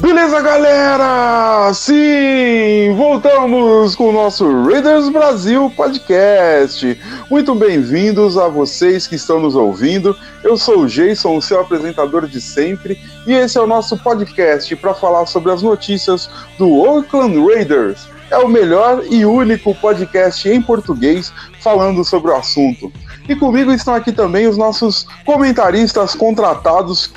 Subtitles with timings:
[0.00, 1.72] Beleza, galera?
[1.74, 7.00] Sim, voltamos com o nosso Raiders Brasil podcast.
[7.28, 10.16] Muito bem-vindos a vocês que estão nos ouvindo.
[10.44, 14.74] Eu sou o Jason, o seu apresentador de sempre, e esse é o nosso podcast
[14.76, 18.06] para falar sobre as notícias do Oakland Raiders.
[18.30, 22.92] É o melhor e único podcast em português falando sobre o assunto.
[23.28, 27.12] E comigo estão aqui também os nossos comentaristas contratados,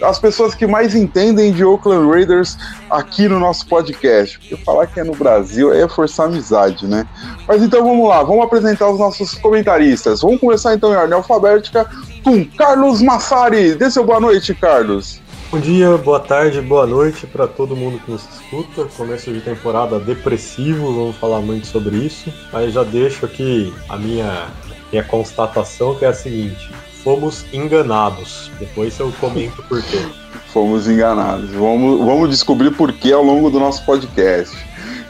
[0.00, 2.56] as pessoas que mais entendem de Oakland Raiders
[2.88, 4.38] aqui no nosso podcast.
[4.38, 7.04] Porque falar que é no Brasil é forçar amizade, né?
[7.48, 10.22] Mas então vamos lá, vamos apresentar os nossos comentaristas.
[10.22, 11.90] Vamos começar então em ordem alfabética
[12.22, 13.74] com Carlos Massari.
[13.74, 15.20] Dê seu boa noite, Carlos.
[15.50, 18.84] Bom dia, boa tarde, boa noite para todo mundo que nos escuta.
[18.96, 22.32] Começo de temporada depressivo, vamos falar muito sobre isso.
[22.52, 24.48] Mas já deixo aqui a minha
[24.96, 26.70] minha constatação que é a seguinte:
[27.04, 28.50] fomos enganados.
[28.58, 30.00] Depois eu comento por quê.
[30.52, 31.50] fomos enganados.
[31.50, 34.56] Vamos, vamos descobrir por que ao longo do nosso podcast.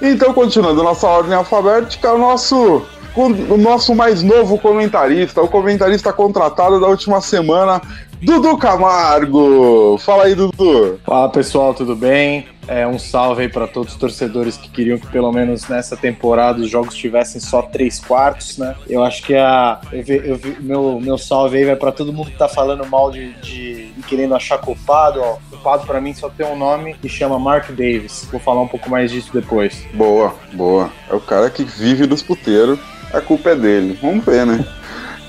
[0.03, 2.83] Então, continuando nossa ordem alfabética, o nosso
[3.17, 7.81] o nosso mais novo comentarista, o comentarista contratado da última semana,
[8.20, 9.97] Dudu Camargo.
[9.98, 11.01] Fala aí, Dudu.
[11.03, 12.47] Fala pessoal, tudo bem?
[12.69, 16.61] É, um salve aí para todos os torcedores que queriam que pelo menos nessa temporada
[16.61, 18.75] os jogos tivessem só três quartos, né?
[18.89, 22.36] Eu acho que a eu eu meu, meu salve aí vai para todo mundo que
[22.36, 25.20] tá falando mal de, de, de querendo achar culpado.
[25.20, 28.28] Ó, culpado para mim só tem um nome que chama Mark Davis.
[28.31, 29.86] Vou falar um pouco mais disso depois.
[29.95, 30.91] Boa, boa.
[31.08, 32.78] É o cara que vive dos puteiros.
[33.12, 33.98] A culpa é dele.
[34.03, 34.64] Vamos ver, né?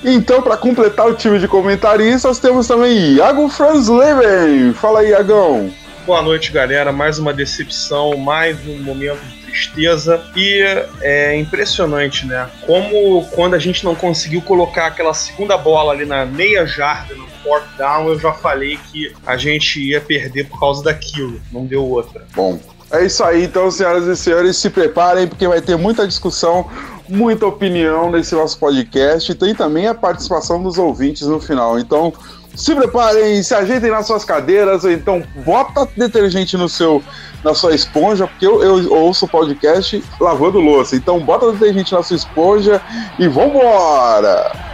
[0.04, 4.74] Então, para completar o time de comentaristas, temos também Iago Franzleben.
[4.74, 5.72] Fala aí, Iagão.
[6.08, 6.94] Boa noite, galera.
[6.94, 10.24] Mais uma decepção, mais um momento de tristeza.
[10.38, 10.64] E
[11.02, 12.50] é impressionante, né?
[12.66, 17.28] Como quando a gente não conseguiu colocar aquela segunda bola ali na meia jarda, no
[17.44, 21.42] fourth down, eu já falei que a gente ia perder por causa daquilo.
[21.52, 22.26] Não deu outra.
[22.34, 22.58] Bom,
[22.90, 26.72] é isso aí, então, senhoras e senhores, se preparem, porque vai ter muita discussão,
[27.10, 31.78] muita opinião nesse nosso podcast e tem também a participação dos ouvintes no final.
[31.78, 32.14] Então,
[32.58, 37.04] se preparem, se ajeitem nas suas cadeiras, ou então bota detergente no seu,
[37.44, 40.96] na sua esponja, porque eu, eu ouço o podcast lavando louça.
[40.96, 42.82] Então bota detergente na sua esponja
[43.20, 44.68] e vambora!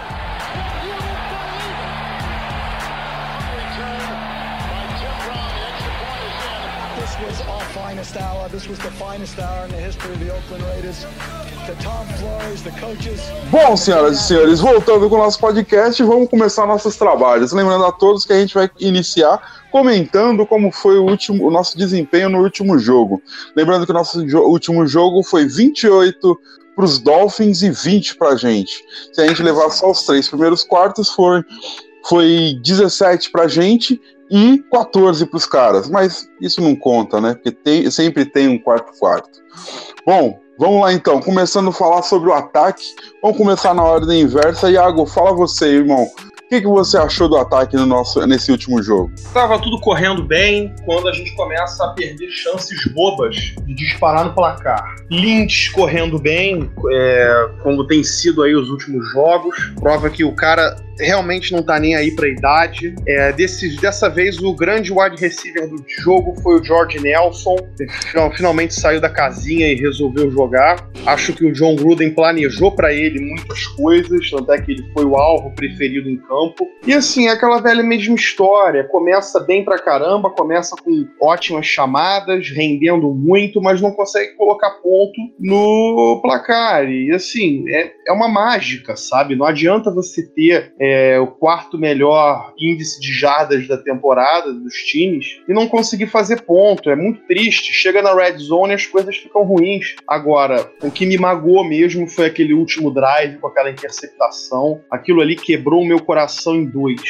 [8.52, 11.08] This was the finest hour in the history of the Oakland Raiders.
[13.50, 17.54] Bom, senhoras e senhores, voltando com o nosso podcast, vamos começar nossos trabalhos.
[17.54, 21.78] Lembrando a todos que a gente vai iniciar comentando como foi o, último, o nosso
[21.78, 23.22] desempenho no último jogo.
[23.56, 26.40] Lembrando que o nosso jo último jogo foi 28
[26.76, 28.84] para os Dolphins e 20 para a gente.
[29.14, 31.44] Se a gente levar só os três primeiros quartos, foi,
[32.04, 35.90] foi 17 para a gente e 14 para os caras.
[35.90, 37.36] Mas isso não conta, né?
[37.36, 39.42] Porque tem, sempre tem um quarto quarto.
[40.06, 42.84] Bom, Vamos lá então, começando a falar sobre o ataque.
[43.22, 44.70] Vamos começar na ordem inversa.
[44.70, 46.08] Iago, fala você, irmão.
[46.54, 49.12] Que, que você achou do ataque no nosso, nesse último jogo?
[49.34, 54.36] Tava tudo correndo bem quando a gente começa a perder chances bobas de disparar no
[54.36, 54.94] placar.
[55.10, 59.56] Lynch correndo bem, é, como tem sido aí os últimos jogos.
[59.80, 62.94] Prova que o cara realmente não tá nem aí pra idade.
[63.08, 67.56] É, desse, dessa vez, o grande wide receiver do jogo foi o George Nelson.
[68.36, 70.88] Finalmente saiu da casinha e resolveu jogar.
[71.06, 75.06] Acho que o John Gruden planejou para ele muitas coisas, tanto é que ele foi
[75.06, 76.43] o alvo preferido em campo.
[76.86, 78.84] E assim, é aquela velha mesma história.
[78.84, 85.14] Começa bem pra caramba, começa com ótimas chamadas, rendendo muito, mas não consegue colocar ponto
[85.40, 86.90] no placar.
[86.90, 89.36] E assim, é, é uma mágica, sabe?
[89.36, 95.42] Não adianta você ter é, o quarto melhor índice de jardas da temporada dos times
[95.48, 96.90] e não conseguir fazer ponto.
[96.90, 97.72] É muito triste.
[97.72, 99.96] Chega na red zone e as coisas ficam ruins.
[100.08, 104.82] Agora, o que me magoou mesmo foi aquele último drive com aquela interceptação.
[104.92, 107.02] Aquilo ali quebrou o meu coração em dois.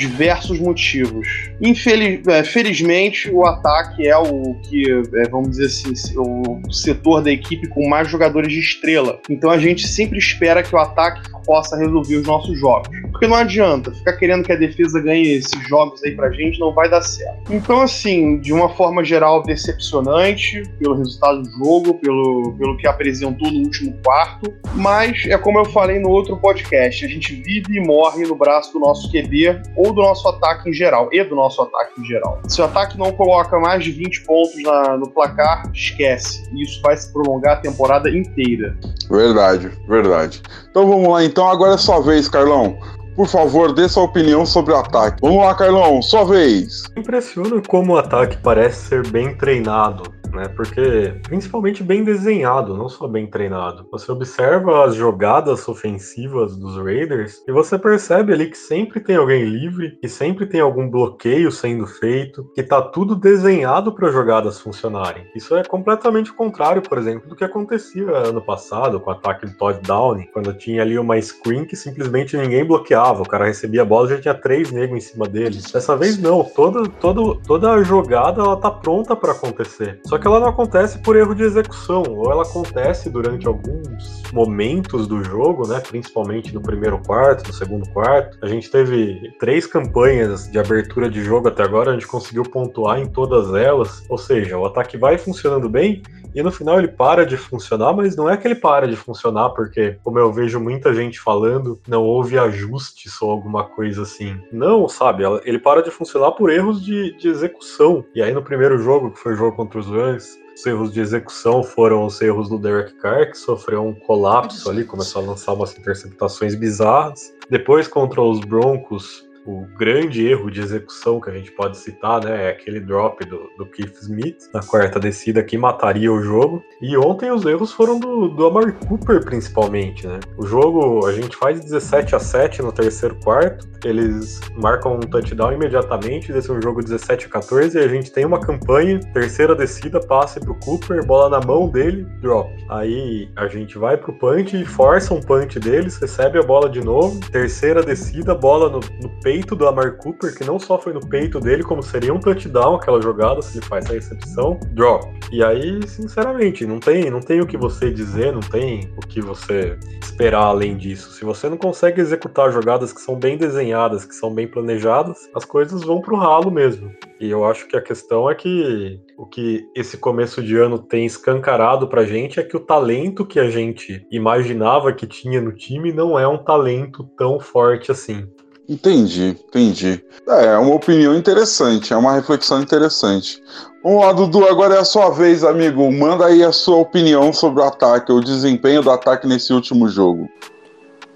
[0.00, 1.28] Diversos motivos.
[1.60, 7.68] Infeliz, é, o ataque é o que, é, vamos dizer assim, o setor da equipe
[7.68, 9.20] com mais jogadores de estrela.
[9.28, 12.88] Então a gente sempre espera que o ataque possa resolver os nossos jogos.
[13.10, 16.72] Porque não adianta ficar querendo que a defesa ganhe esses jogos aí pra gente, não
[16.72, 17.52] vai dar certo.
[17.52, 23.50] Então, assim, de uma forma geral, decepcionante pelo resultado do jogo, pelo, pelo que apresentou
[23.50, 24.52] no último quarto.
[24.74, 28.72] Mas é como eu falei no outro podcast: a gente vive e morre no braço
[28.72, 32.40] do nosso QB ou do nosso ataque em geral, e do nosso ataque em geral.
[32.48, 36.42] Se o ataque não coloca mais de 20 pontos na, no placar, esquece.
[36.54, 38.76] Isso vai se prolongar a temporada inteira.
[39.10, 40.42] Verdade, verdade.
[40.70, 42.78] Então vamos lá, então agora é sua vez, Carlão.
[43.16, 45.18] Por favor, dê sua opinião sobre o ataque.
[45.20, 46.84] Vamos lá, Carlão, sua vez.
[46.96, 50.48] Impressiona como o ataque parece ser bem treinado né?
[50.48, 53.86] Porque principalmente bem desenhado, não só bem treinado.
[53.90, 59.44] Você observa as jogadas ofensivas dos Raiders e você percebe ali que sempre tem alguém
[59.44, 65.26] livre, que sempre tem algum bloqueio sendo feito, que tá tudo desenhado para jogadas funcionarem.
[65.34, 69.56] Isso é completamente contrário, por exemplo, do que acontecia ano passado com o ataque do
[69.56, 73.84] Todd Downing, quando tinha ali uma screen que simplesmente ninguém bloqueava, o cara recebia a
[73.84, 75.60] bola e já tinha três negros em cima dele.
[75.72, 80.00] Dessa vez não, toda, toda, toda a jogada ela tá pronta para acontecer.
[80.06, 85.06] Só que ela não acontece por erro de execução, ou ela acontece durante alguns momentos
[85.06, 85.80] do jogo, né?
[85.80, 88.38] Principalmente no primeiro quarto, no segundo quarto.
[88.42, 93.00] A gente teve três campanhas de abertura de jogo até agora, a gente conseguiu pontuar
[93.00, 94.04] em todas elas.
[94.08, 96.02] Ou seja, o ataque vai funcionando bem
[96.34, 99.50] e no final ele para de funcionar, mas não é que ele para de funcionar
[99.50, 104.36] porque, como eu vejo muita gente falando, não houve ajustes ou alguma coisa assim.
[104.52, 105.24] Não, sabe?
[105.44, 108.04] Ele para de funcionar por erros de, de execução.
[108.14, 111.00] E aí no primeiro jogo, que foi o jogo contra os Rams, os erros de
[111.00, 115.54] execução foram os erros do Derek Carr, que sofreu um colapso ali, começou a lançar
[115.54, 117.32] umas interceptações bizarras.
[117.48, 122.46] Depois, contra os Broncos, o grande erro de execução que a gente pode citar, né,
[122.46, 126.62] é aquele drop do, do Keith Smith na quarta descida que mataria o jogo.
[126.80, 130.20] E ontem os erros foram do, do Amari Cooper, principalmente, né?
[130.36, 135.52] O jogo, a gente faz 17 a 7 no terceiro quarto, eles marcam um touchdown
[135.52, 140.00] imediatamente, desse um jogo 17 a 14, e a gente tem uma campanha, terceira descida,
[140.00, 142.50] passe pro Cooper, bola na mão dele, drop.
[142.68, 147.18] Aí a gente vai pro punch, força um punch deles, recebe a bola de novo,
[147.30, 151.38] terceira descida, bola no, no peito do Amar Cooper, que não só foi no peito
[151.38, 155.06] dele, como seria um touchdown aquela jogada, se ele faz a recepção, drop.
[155.30, 159.20] E aí, sinceramente, não tem, não tem o que você dizer, não tem o que
[159.20, 161.12] você esperar além disso.
[161.12, 165.44] Se você não consegue executar jogadas que são bem desenhadas, que são bem planejadas, as
[165.44, 166.90] coisas vão pro ralo mesmo.
[167.20, 171.04] E eu acho que a questão é que o que esse começo de ano tem
[171.04, 175.92] escancarado pra gente é que o talento que a gente imaginava que tinha no time
[175.92, 178.26] não é um talento tão forte assim.
[178.70, 180.00] Entendi, entendi.
[180.28, 183.42] É, é uma opinião interessante, é uma reflexão interessante.
[183.82, 185.90] Vamos lá, Dudu, agora é a sua vez, amigo.
[185.90, 190.28] Manda aí a sua opinião sobre o ataque, o desempenho do ataque nesse último jogo.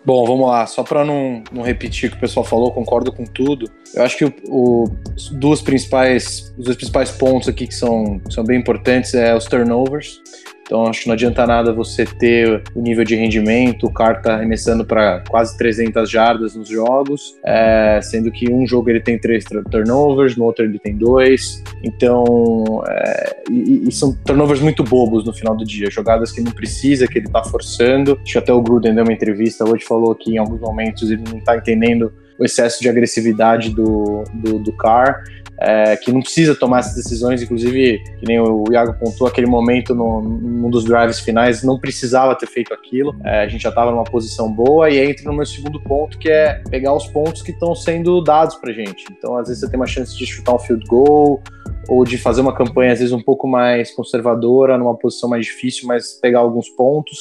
[0.04, 0.66] Bom, vamos lá.
[0.66, 3.70] Só para não, não repetir o que o pessoal falou, concordo com tudo.
[3.94, 8.42] Eu acho que o, o principais, os dois principais pontos aqui que são, que são
[8.42, 10.20] bem importantes é os turnovers.
[10.66, 14.34] Então acho que não adianta nada você ter o nível de rendimento, o cara tá
[14.34, 19.44] arremessando para quase 300 jardas nos jogos, é, sendo que um jogo ele tem três
[19.70, 21.62] turnovers, no outro ele tem dois.
[21.82, 26.52] Então, é, e, e, são turnovers muito bobos no final do dia, jogadas que não
[26.52, 28.18] precisa, que ele tá forçando.
[28.22, 31.22] Acho que até o Gruden deu uma entrevista hoje, falou que em alguns momentos ele
[31.30, 35.22] não tá entendendo o excesso de agressividade do, do, do Carr
[35.60, 39.94] é, que não precisa tomar essas decisões, inclusive, que nem o Iago pontuou, aquele momento
[39.94, 43.90] no, num dos drives finais, não precisava ter feito aquilo, é, a gente já estava
[43.90, 47.52] numa posição boa, e entra no meu segundo ponto, que é pegar os pontos que
[47.52, 49.04] estão sendo dados pra gente.
[49.10, 51.40] Então, às vezes, você tem uma chance de chutar um field goal,
[51.88, 55.86] ou de fazer uma campanha, às vezes, um pouco mais conservadora, numa posição mais difícil,
[55.86, 57.18] mas pegar alguns pontos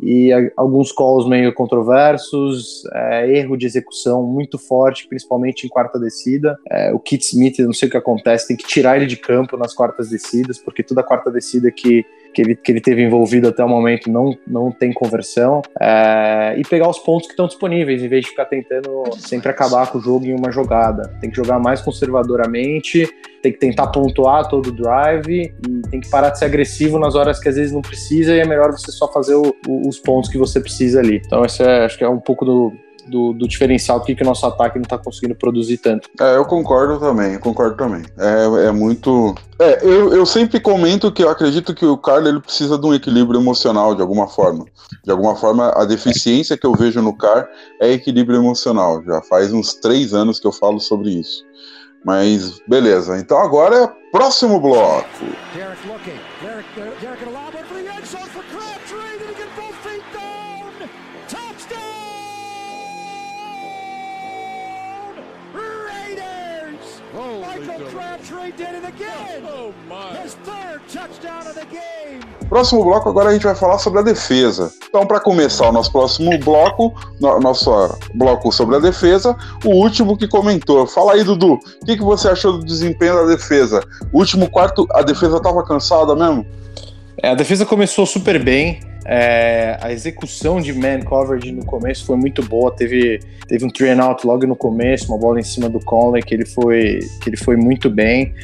[0.00, 6.58] e alguns calls meio controversos, é, erro de execução muito forte, principalmente em quarta descida.
[6.68, 9.56] É, o Kit Smith, não sei o que acontece, tem que tirar ele de campo
[9.56, 13.64] nas quartas descidas, porque toda quarta descida que que ele, que ele teve envolvido até
[13.64, 18.08] o momento não, não tem conversão é, e pegar os pontos que estão disponíveis em
[18.08, 21.08] vez de ficar tentando sempre acabar com o jogo em uma jogada.
[21.20, 23.08] Tem que jogar mais conservadoramente,
[23.42, 27.14] tem que tentar pontuar todo o drive e tem que parar de ser agressivo nas
[27.14, 29.98] horas que às vezes não precisa e é melhor você só fazer o, o, os
[29.98, 31.20] pontos que você precisa ali.
[31.24, 32.72] Então, esse é, acho que é um pouco do,
[33.06, 36.08] do, do diferencial que, que o nosso ataque não está conseguindo produzir tanto.
[36.20, 38.02] É, eu concordo também, concordo também.
[38.18, 39.34] É, é muito.
[39.58, 42.94] É, eu, eu sempre comento que eu acredito que o Carlos ele precisa de um
[42.94, 44.64] equilíbrio emocional de alguma forma.
[45.04, 47.48] De alguma forma, a deficiência que eu vejo no Car
[47.80, 49.02] é equilíbrio emocional.
[49.04, 51.44] Já faz uns três anos que eu falo sobre isso.
[52.04, 55.06] Mas beleza, então agora é próximo bloco.
[55.54, 56.18] Derek looking.
[56.42, 56.68] Derek,
[57.00, 57.11] Derek
[72.48, 74.70] Próximo bloco, agora a gente vai falar sobre a defesa.
[74.88, 77.70] Então, para começar o nosso próximo bloco, no, nosso
[78.14, 80.86] bloco sobre a defesa, o último que comentou.
[80.86, 83.82] Fala aí, Dudu, o que, que você achou do desempenho da defesa?
[84.12, 86.44] O último quarto, a defesa estava cansada mesmo?
[87.22, 88.80] É, a defesa começou super bem.
[89.04, 92.70] É, a execução de man coverage no começo foi muito boa.
[92.74, 93.18] Teve,
[93.48, 96.34] teve um three and out logo no começo, uma bola em cima do Conley que
[96.34, 98.34] ele foi, que ele foi muito bem.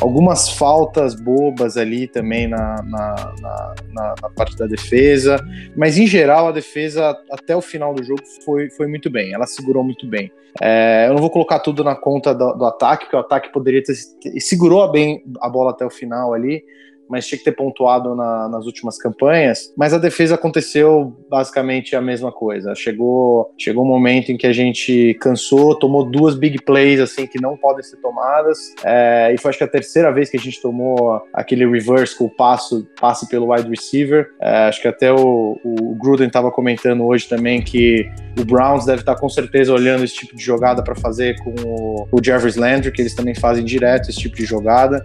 [0.00, 5.44] Algumas faltas bobas ali também na, na, na, na, na parte da defesa,
[5.76, 9.32] mas em geral a defesa até o final do jogo foi, foi muito bem.
[9.32, 10.30] Ela segurou muito bem.
[10.60, 13.82] É, eu não vou colocar tudo na conta do, do ataque, porque o ataque poderia
[13.82, 13.94] ter
[14.40, 16.62] segurou bem a bola até o final ali
[17.08, 19.72] mas tinha que ter pontuado na, nas últimas campanhas.
[19.76, 22.74] Mas a defesa aconteceu basicamente a mesma coisa.
[22.74, 27.40] Chegou, chegou um momento em que a gente cansou, tomou duas big plays assim que
[27.40, 28.58] não podem ser tomadas.
[28.84, 32.24] É, e foi acho que a terceira vez que a gente tomou aquele reverse com
[32.24, 34.30] o passo, passe pelo wide receiver.
[34.40, 39.00] É, acho que até o, o Gruden estava comentando hoje também que o Browns deve
[39.00, 42.92] estar com certeza olhando esse tipo de jogada para fazer com o, o Jarvis Landry,
[42.92, 45.04] que eles também fazem direto esse tipo de jogada.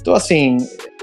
[0.00, 0.56] Então, assim,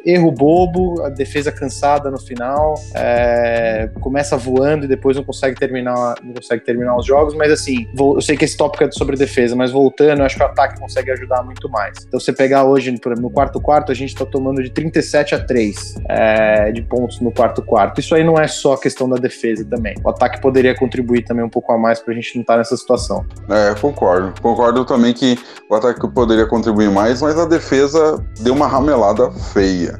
[0.05, 6.15] erro bobo, a defesa cansada no final, é, começa voando e depois não consegue terminar,
[6.23, 9.15] não consegue terminar os jogos, mas assim, vou, eu sei que esse tópico é sobre
[9.15, 11.97] defesa, mas voltando, eu acho que o ataque consegue ajudar muito mais.
[12.07, 15.95] Então você pegar hoje, no quarto quarto, a gente tá tomando de 37 a 3
[16.07, 17.99] é, de pontos no quarto quarto.
[17.99, 19.95] Isso aí não é só questão da defesa também.
[20.03, 22.77] O ataque poderia contribuir também um pouco a mais pra gente não estar tá nessa
[22.77, 23.25] situação.
[23.49, 24.33] É, concordo.
[24.41, 25.37] Concordo também que
[25.69, 29.96] o ataque poderia contribuir mais, mas a defesa deu uma ramelada feia.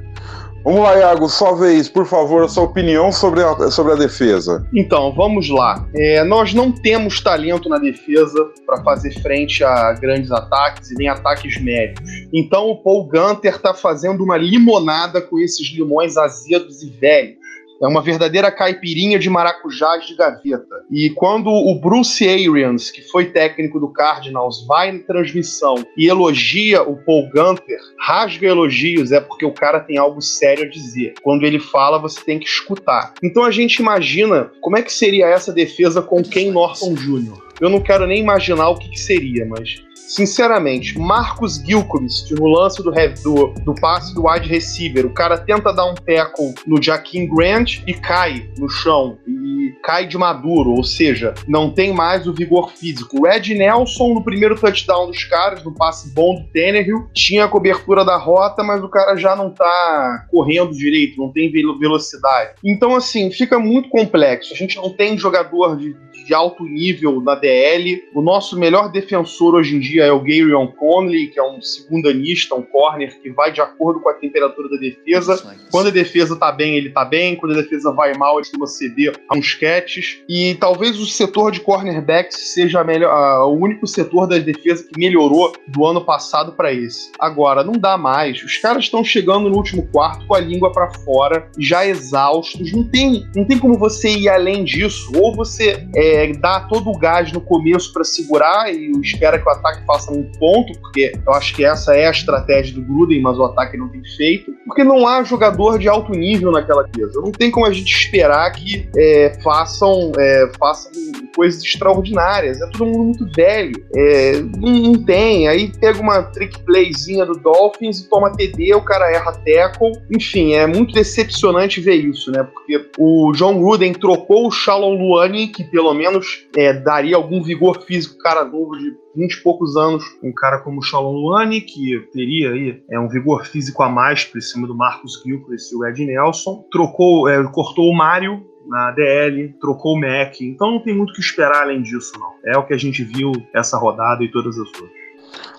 [0.68, 4.68] Vamos lá, Iago, sua vez, por favor, a sua opinião sobre a, sobre a defesa.
[4.74, 5.88] Então, vamos lá.
[5.96, 11.08] É, nós não temos talento na defesa para fazer frente a grandes ataques e nem
[11.08, 12.02] ataques médios.
[12.34, 17.38] Então, o Paul Gunter está fazendo uma limonada com esses limões azedos e velhos.
[17.82, 20.84] É uma verdadeira caipirinha de maracujás de gaveta.
[20.92, 26.82] E quando o Bruce Arians, que foi técnico do Cardinals, vai na transmissão e elogia
[26.82, 31.14] o Paul Gunter, rasga elogios, é porque o cara tem algo sério a dizer.
[31.22, 33.14] Quando ele fala, você tem que escutar.
[33.24, 37.48] Então a gente imagina como é que seria essa defesa com Ken Norton Jr.
[37.60, 42.82] Eu não quero nem imaginar o que, que seria, mas sinceramente, Marcos Gilchrist no lance
[42.82, 47.28] do, do, do passe do wide receiver, o cara tenta dar um tackle no Jaquim
[47.28, 49.18] Grant e cai no chão.
[49.28, 53.28] E cai de maduro, ou seja, não tem mais o vigor físico.
[53.28, 58.06] Ed Nelson, no primeiro touchdown dos caras, no passe bom do Tannehill, tinha a cobertura
[58.06, 62.52] da rota, mas o cara já não tá correndo direito, não tem velocidade.
[62.64, 64.54] Então, assim, fica muito complexo.
[64.54, 65.96] A gente não tem jogador de,
[66.26, 68.02] de alto nível na DL.
[68.14, 71.62] O nosso melhor defensor hoje em dia dia é o Gabriel Conley, que é um
[71.62, 75.58] segundanista, um corner que vai de acordo com a temperatura da defesa.
[75.72, 77.36] Quando a defesa tá bem, ele tá bem.
[77.36, 80.20] Quando a defesa vai mal, ele costuma ceder a uns catches.
[80.30, 85.00] E talvez o setor de cornerbacks seja melhor, uh, o único setor da defesa que
[85.00, 87.12] melhorou do ano passado para esse.
[87.20, 88.44] Agora, não dá mais.
[88.44, 92.72] Os caras estão chegando no último quarto com a língua para fora, já exaustos.
[92.72, 95.12] Não tem, não tem como você ir além disso.
[95.16, 99.52] Ou você é, dá todo o gás no começo para segurar e espera que o
[99.52, 103.40] ataque faça um ponto, porque eu acho que essa é a estratégia do Gruden, mas
[103.40, 107.22] o ataque não tem feito, porque não há jogador de alto nível naquela mesa.
[107.22, 110.92] Não tem como a gente esperar que é, façam, é, façam
[111.36, 112.60] coisas extraordinárias.
[112.62, 113.74] É todo mundo muito velho.
[113.96, 115.48] É, não, tem.
[115.48, 119.94] Aí pega uma trick playzinha do Dolphins e toma TD, o cara erra tackle.
[120.12, 122.44] Enfim, é muito decepcionante ver isso, né?
[122.44, 127.84] Porque o John Gruden trocou o Shalom Luani, que pelo menos é, daria algum vigor
[127.84, 132.52] físico cara novo de 20 e poucos anos, um cara como Shalom Luani, que teria
[132.52, 136.06] aí é, um vigor físico a mais por cima do Marcos Gilchrist e o Ed
[136.06, 141.12] Nelson, trocou, é, cortou o Mário na DL, trocou o Mac, então não tem muito
[141.12, 142.54] o que esperar além disso, não.
[142.54, 144.92] É o que a gente viu essa rodada e todas as outras.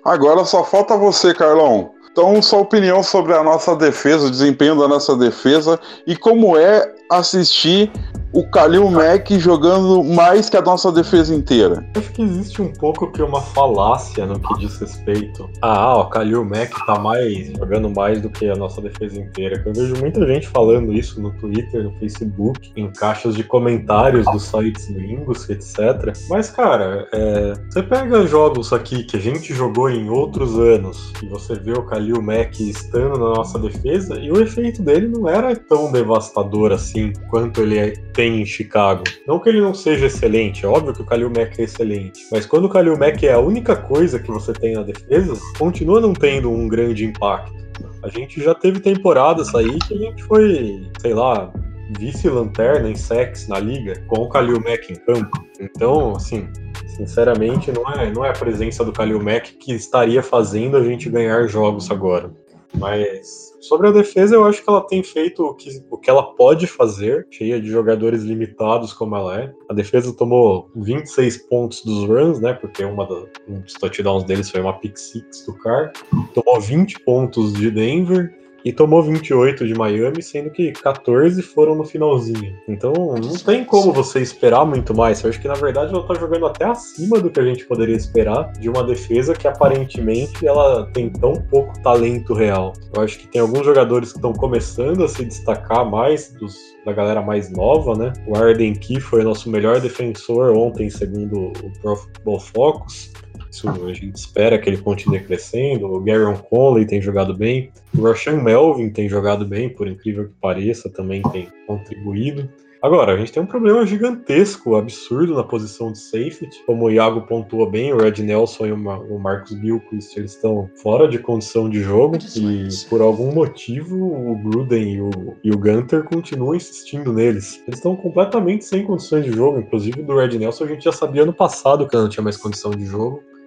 [0.04, 1.92] Agora só falta você, Carlão.
[2.10, 6.97] Então, sua opinião sobre a nossa defesa, o desempenho da nossa defesa e como é
[7.10, 7.90] assistir
[8.32, 11.84] o Kalil Mack jogando mais que a nossa defesa inteira?
[11.96, 16.44] Acho que existe um pouco que uma falácia no que diz respeito ah, o Kalil
[16.44, 19.62] Mack tá mais jogando mais do que a nossa defesa inteira.
[19.64, 24.44] Eu vejo muita gente falando isso no Twitter, no Facebook, em caixas de comentários dos
[24.44, 26.14] sites gringos, etc.
[26.28, 27.54] Mas, cara, é...
[27.70, 31.82] você pega jogos aqui que a gente jogou em outros anos e você vê o
[31.82, 36.97] Kalil Mack estando na nossa defesa e o efeito dele não era tão devastador assim
[37.28, 39.04] quanto ele é tem em Chicago.
[39.26, 42.46] Não que ele não seja excelente, é óbvio que o Kalil Mack é excelente, mas
[42.46, 46.12] quando o Kalil Mack é a única coisa que você tem na defesa, continua não
[46.12, 47.56] tendo um grande impacto.
[48.02, 51.52] A gente já teve temporadas aí que a gente foi, sei lá,
[51.98, 55.30] vice-lanterna em sex na liga com o Kalil Mack em campo.
[55.60, 56.48] Então, assim,
[56.86, 61.08] sinceramente, não é, não é a presença do Kalil Mack que estaria fazendo a gente
[61.08, 62.30] ganhar jogos agora.
[62.74, 66.22] Mas sobre a defesa, eu acho que ela tem feito o que, o que ela
[66.22, 69.54] pode fazer, cheia de jogadores limitados como ela é.
[69.68, 72.52] A defesa tomou 26 pontos dos runs, né?
[72.54, 75.92] Porque uma da, um dos touchdowns deles foi uma pick six do Car.
[76.34, 78.36] Tomou 20 pontos de Denver
[78.68, 82.54] e tomou 28 de Miami, sendo que 14 foram no finalzinho.
[82.68, 85.22] Então não tem como você esperar muito mais.
[85.22, 87.96] Eu acho que na verdade ela tá jogando até acima do que a gente poderia
[87.96, 92.74] esperar de uma defesa que aparentemente ela tem tão pouco talento real.
[92.94, 96.92] Eu acho que tem alguns jogadores que estão começando a se destacar mais dos, da
[96.92, 98.12] galera mais nova, né?
[98.26, 103.12] O Arden Key foi nosso melhor defensor ontem, segundo o Pro Football Focus.
[103.58, 105.86] Isso a gente espera que ele continue crescendo.
[105.86, 107.72] O Garyon Conley tem jogado bem.
[107.96, 112.48] O Rashan Melvin tem jogado bem, por incrível que pareça, também tem contribuído.
[112.80, 116.62] Agora, a gente tem um problema gigantesco, absurdo na posição de safety.
[116.64, 121.08] Como o Iago pontuou bem, o Red Nelson e o Marcos Gilchrist eles estão fora
[121.08, 125.10] de condição de jogo e por algum motivo o Gruden e o,
[125.42, 127.60] e o Gunter continuam insistindo neles.
[127.66, 131.24] Eles estão completamente sem condições de jogo, inclusive do Red Nelson a gente já sabia
[131.24, 133.24] ano passado que não tinha mais condição de jogo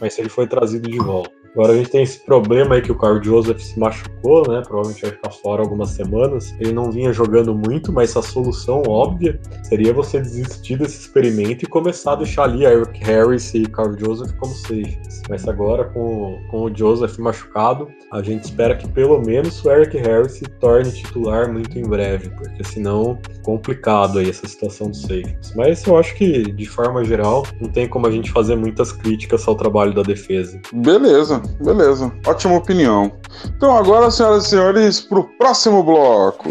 [0.00, 1.40] mas ele foi trazido de volta.
[1.52, 4.62] Agora a gente tem esse problema aí que o Carl Joseph se machucou, né?
[4.64, 6.54] Provavelmente vai ficar fora algumas semanas.
[6.60, 11.68] Ele não vinha jogando muito, mas a solução óbvia seria você desistir desse experimento e
[11.68, 15.22] começar a deixar ali Eric Harris e Carl Joseph como safeties.
[15.28, 19.96] Mas agora, com, com o Joseph machucado, a gente espera que pelo menos o Eric
[19.98, 25.52] Harris se torne titular muito em breve, porque senão complicado aí essa situação dos safeties.
[25.56, 29.46] Mas eu acho que, de forma geral, não tem como a gente fazer muitas críticas
[29.48, 30.60] ao trabalho da defesa.
[30.72, 32.12] Beleza beleza.
[32.26, 33.12] Ótima opinião.
[33.56, 36.48] Então agora, senhoras e senhores, pro próximo bloco.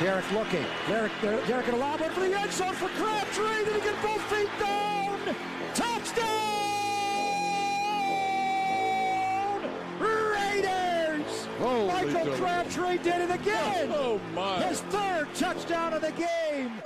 [0.00, 0.64] Derek looking.
[0.88, 1.14] Derek,
[1.46, 1.78] Derek for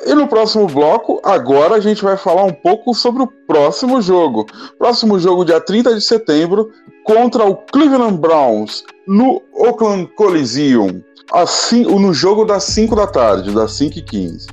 [0.07, 4.47] E no próximo bloco, agora a gente vai falar um pouco sobre o próximo jogo.
[4.79, 6.71] Próximo jogo, dia 30 de setembro,
[7.05, 13.73] contra o Cleveland Browns no Oakland Coliseum, assim, no jogo das 5 da tarde, das
[13.73, 14.49] 5 e 15.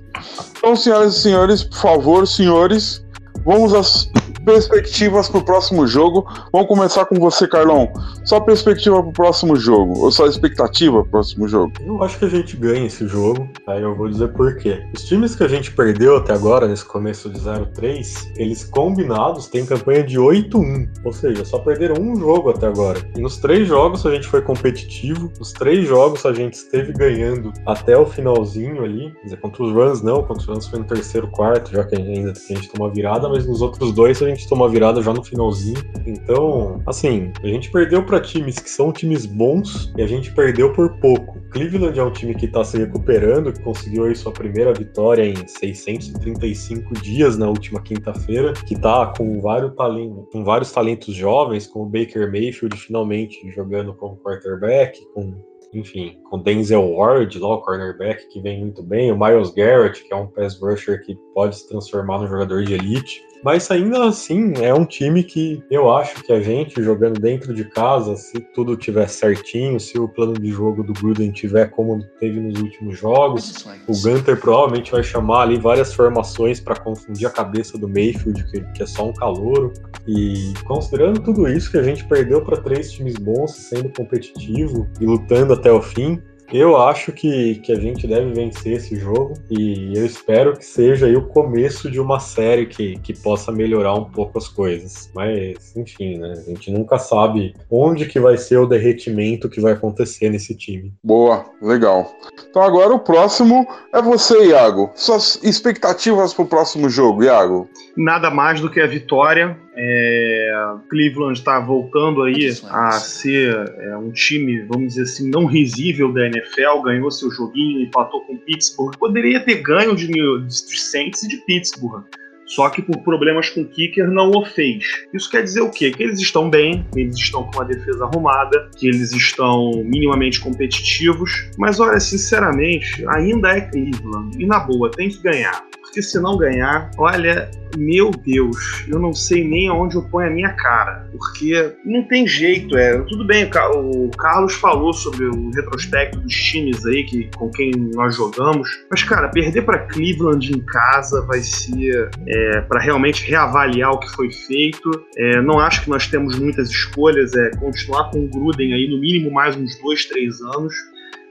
[0.57, 3.03] Então, senhoras e senhores, por favor, senhores,
[3.45, 4.09] vamos às
[4.45, 6.25] perspectivas para o próximo jogo.
[6.51, 7.91] Vamos começar com você, Carlão.
[8.25, 11.73] Só perspectiva para o próximo jogo, ou só expectativa para o próximo jogo?
[11.85, 14.83] Eu acho que a gente ganha esse jogo, aí eu vou dizer por quê.
[14.95, 19.65] Os times que a gente perdeu até agora, nesse começo de 0-3, eles combinados têm
[19.65, 22.99] campanha de 8-1, ou seja, só perderam um jogo até agora.
[23.15, 27.51] E nos três jogos a gente foi competitivo, nos três jogos a gente esteve ganhando
[27.65, 30.85] até o finalzinho ali, quer dizer, contra os Runs não, contra os Runs foi no
[30.85, 34.30] terceiro quarto, já que ainda a gente tomou virada, mas nos outros dois a gente
[34.47, 35.81] tomou virada já no finalzinho.
[36.05, 40.73] Então, assim, a gente perdeu para times que são times bons e a gente perdeu
[40.73, 41.39] por pouco.
[41.51, 45.47] Cleveland é um time que está se recuperando, que conseguiu aí sua primeira vitória em
[45.47, 51.83] 635 dias na última quinta-feira, que está com vários talentos, com vários talentos jovens, com
[51.83, 58.27] o Baker Mayfield finalmente jogando como quarterback, com enfim, com Denzel Ward, lá o cornerback,
[58.27, 61.67] que vem muito bem, o Miles Garrett, que é um pass rusher que pode se
[61.69, 63.23] transformar num jogador de elite.
[63.43, 67.65] Mas ainda assim, é um time que eu acho que a gente jogando dentro de
[67.65, 72.39] casa, se tudo tiver certinho, se o plano de jogo do Gruden tiver como teve
[72.39, 77.77] nos últimos jogos, o Gunter provavelmente vai chamar ali várias formações para confundir a cabeça
[77.77, 79.73] do Mayfield, que, que é só um calouro.
[80.07, 85.05] E considerando tudo isso que a gente perdeu para três times bons, sendo competitivo e
[85.05, 86.21] lutando até o fim,
[86.53, 91.05] Eu acho que, que a gente deve vencer esse jogo e eu espero que seja
[91.05, 95.09] aí o começo de uma série que, que possa melhorar um pouco as coisas.
[95.15, 96.33] Mas, enfim, né?
[96.33, 100.93] A gente nunca sabe onde que vai ser o derretimento que vai acontecer nesse time.
[101.01, 102.13] Boa, legal.
[102.49, 104.91] Então agora o próximo é você, Iago.
[104.93, 107.69] Suas expectativas para o próximo jogo, Iago?
[107.95, 109.57] Nada mais do que a vitória.
[109.83, 116.13] É, Cleveland está voltando aí a ser é, um time, vamos dizer assim, não risível
[116.13, 121.27] da NFL, ganhou seu joguinho, empatou com Pittsburgh, poderia ter ganho de, de Saints e
[121.29, 122.03] de Pittsburgh.
[122.45, 124.83] Só que por problemas com o kicker não o fez.
[125.13, 125.89] Isso quer dizer o quê?
[125.89, 131.49] Que eles estão bem, eles estão com a defesa arrumada, que eles estão minimamente competitivos.
[131.57, 134.37] Mas olha, sinceramente, ainda é Cleveland.
[134.37, 135.63] E na boa, tem que ganhar.
[135.91, 140.31] Porque se não ganhar, olha, meu Deus, eu não sei nem aonde eu ponho a
[140.31, 141.05] minha cara.
[141.11, 142.97] Porque não tem jeito, é.
[143.09, 148.15] Tudo bem, o Carlos falou sobre o retrospecto dos times aí que, com quem nós
[148.15, 148.69] jogamos.
[148.89, 154.09] Mas, cara, perder para Cleveland em casa vai ser é, para realmente reavaliar o que
[154.11, 154.89] foi feito.
[155.17, 158.97] É, não acho que nós temos muitas escolhas, é continuar com o Gruden aí no
[158.97, 160.73] mínimo mais uns dois, três anos.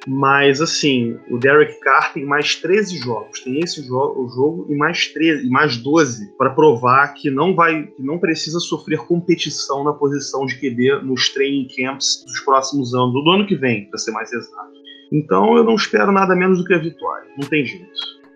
[0.07, 3.41] Mas assim, o Derek Carr tem mais 13 jogos.
[3.41, 7.55] Tem esse jo o jogo e mais 13, e mais 12 para provar que não
[7.55, 12.95] vai, que não precisa sofrer competição na posição de QB nos training camps dos próximos
[12.95, 14.71] anos, do ano que vem, para ser mais exato.
[15.13, 17.29] Então eu não espero nada menos do que a vitória.
[17.37, 17.91] Não tem jeito.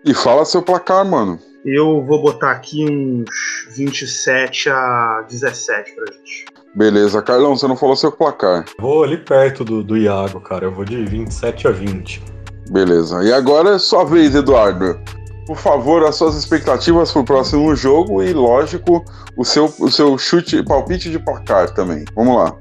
[0.05, 1.39] E fala seu placar, mano.
[1.65, 6.45] Eu vou botar aqui uns 27 a 17 pra gente.
[6.75, 8.65] Beleza, Carlão, você não falou seu placar.
[8.79, 10.65] Vou ali perto do, do Iago, cara.
[10.65, 12.21] Eu vou de 27 a 20.
[12.69, 13.23] Beleza.
[13.23, 14.99] E agora é sua vez, Eduardo.
[15.47, 19.05] Por favor, as suas expectativas para o próximo jogo e, lógico,
[19.37, 22.03] o seu, o seu chute, palpite de placar também.
[22.13, 22.53] Vamos lá.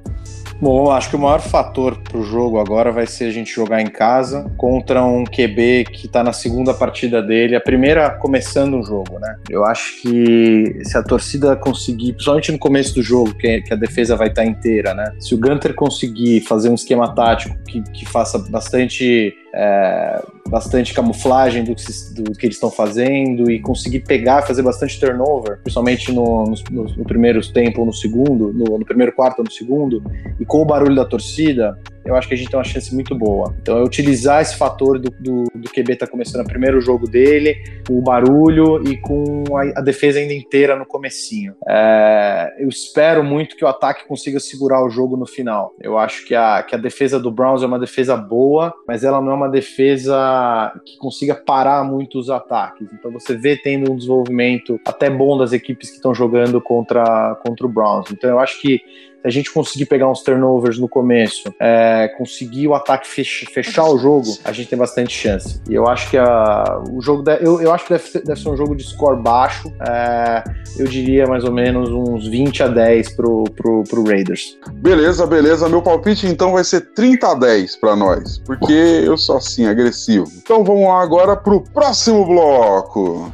[0.60, 3.80] Bom, acho que o maior fator para o jogo agora vai ser a gente jogar
[3.82, 8.82] em casa contra um QB que está na segunda partida dele, a primeira começando o
[8.82, 9.36] jogo, né?
[9.50, 14.16] Eu acho que se a torcida conseguir, principalmente no começo do jogo, que, a defesa
[14.16, 15.12] vai estar tá inteira, né?
[15.18, 21.64] Se o Gunter conseguir fazer um esquema tático que, que faça bastante é, bastante camuflagem
[21.64, 26.44] do que, do que eles estão fazendo e conseguir pegar, fazer bastante turnover, principalmente no,
[26.70, 30.02] no, no primeiro tempo ou no segundo, no, no, primeiro quarto ou no segundo,
[30.38, 33.14] e com o barulho da torcida, eu acho que a gente tem uma chance muito
[33.14, 33.54] boa.
[33.62, 37.56] Então é utilizar esse fator do, do, do QB tá começando o primeiro jogo dele,
[37.88, 41.54] o barulho e com a, a defesa ainda inteira no comecinho.
[41.66, 45.74] É, eu espero muito que o ataque consiga segurar o jogo no final.
[45.80, 49.20] Eu acho que a, que a defesa do Browns é uma defesa boa, mas ela
[49.20, 52.88] não é uma defesa que consiga parar muito os ataques.
[52.92, 57.66] Então você vê tendo um desenvolvimento até bom das equipes que estão jogando contra, contra
[57.66, 58.10] o Browns.
[58.10, 58.80] Então eu acho que
[59.24, 63.98] a gente conseguir pegar uns turnovers no começo, é, conseguir o ataque fech fechar o
[63.98, 65.60] jogo, a gente tem bastante chance.
[65.68, 68.40] E eu acho que a, o jogo de, eu, eu acho que deve ser, deve
[68.40, 69.72] ser um jogo de score baixo.
[69.88, 70.44] É,
[70.78, 74.58] eu diria mais ou menos uns 20 a 10 pro, pro, pro Raiders.
[74.74, 75.68] Beleza, beleza.
[75.68, 80.30] Meu palpite então vai ser 30 a 10 para nós, porque eu sou assim, agressivo.
[80.36, 83.32] Então vamos lá agora pro próximo bloco.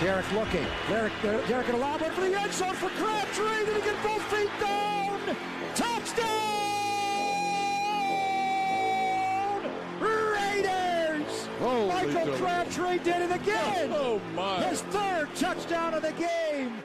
[0.00, 0.81] Derek looking.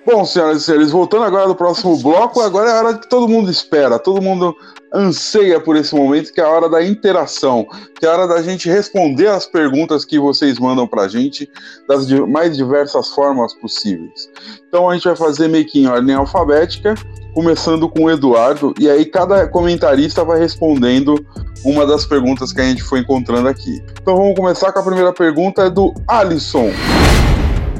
[0.06, 3.28] Bom, senhoras e senhores, voltando agora do próximo bloco, agora é a hora que todo
[3.28, 4.56] mundo espera, todo mundo
[4.93, 7.67] anseia por esse momento, que é a hora da interação,
[8.00, 11.50] que é a hora da gente responder as perguntas que vocês mandam pra gente
[11.88, 14.30] das mais diversas formas possíveis.
[14.67, 16.95] Então a gente vai fazer meio que em ordem alfabética,
[17.34, 21.15] começando com o Eduardo, e aí cada comentarista vai respondendo
[21.63, 23.84] uma das perguntas que a gente foi encontrando aqui.
[24.02, 26.71] Então vamos começar com a primeira pergunta, é do Alisson,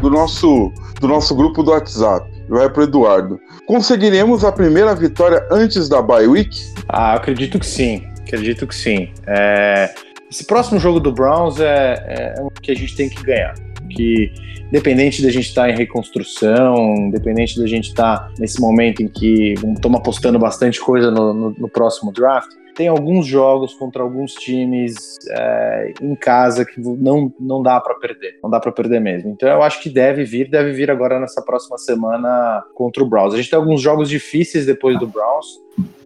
[0.02, 2.37] do nosso, do nosso grupo do WhatsApp.
[2.48, 3.40] Vai para Eduardo.
[3.66, 6.58] Conseguiremos a primeira vitória antes da bye week?
[6.88, 8.04] Ah, acredito que sim.
[8.22, 9.10] Acredito que sim.
[9.26, 9.94] É...
[10.30, 13.54] Esse próximo jogo do Browns é, é o que a gente tem que ganhar.
[13.90, 14.32] Que
[14.68, 19.08] independente da gente estar tá em reconstrução, independente da gente estar tá nesse momento em
[19.08, 24.34] que estamos apostando bastante coisa no, no, no, próximo draft, tem alguns jogos contra alguns
[24.34, 29.32] times é, em casa que não, não dá para perder, não dá para perder mesmo.
[29.32, 33.34] Então eu acho que deve vir, deve vir agora nessa próxima semana contra o Browns.
[33.34, 35.58] A gente tem alguns jogos difíceis depois do Browns,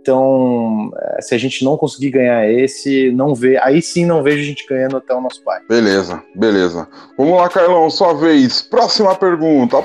[0.01, 4.39] então, é, se a gente não conseguir ganhar esse, não vê, aí sim não vejo
[4.39, 5.59] a gente ganhando até o nosso pai.
[5.69, 6.87] Beleza, beleza.
[7.15, 8.63] Vamos lá, Carlão, sua vez.
[8.63, 9.77] Próxima pergunta.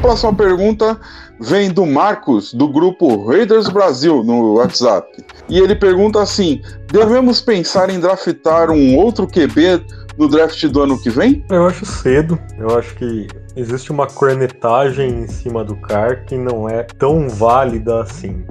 [0.00, 0.98] Próxima pergunta
[1.38, 5.24] vem do Marcos, do grupo Raiders Brasil, no WhatsApp.
[5.48, 9.84] E ele pergunta assim: devemos pensar em draftar um outro QB
[10.18, 11.44] no draft do ano que vem?
[11.50, 12.38] Eu acho cedo.
[12.58, 18.02] Eu acho que existe uma cornetagem em cima do Car que não é tão válida
[18.02, 18.44] assim.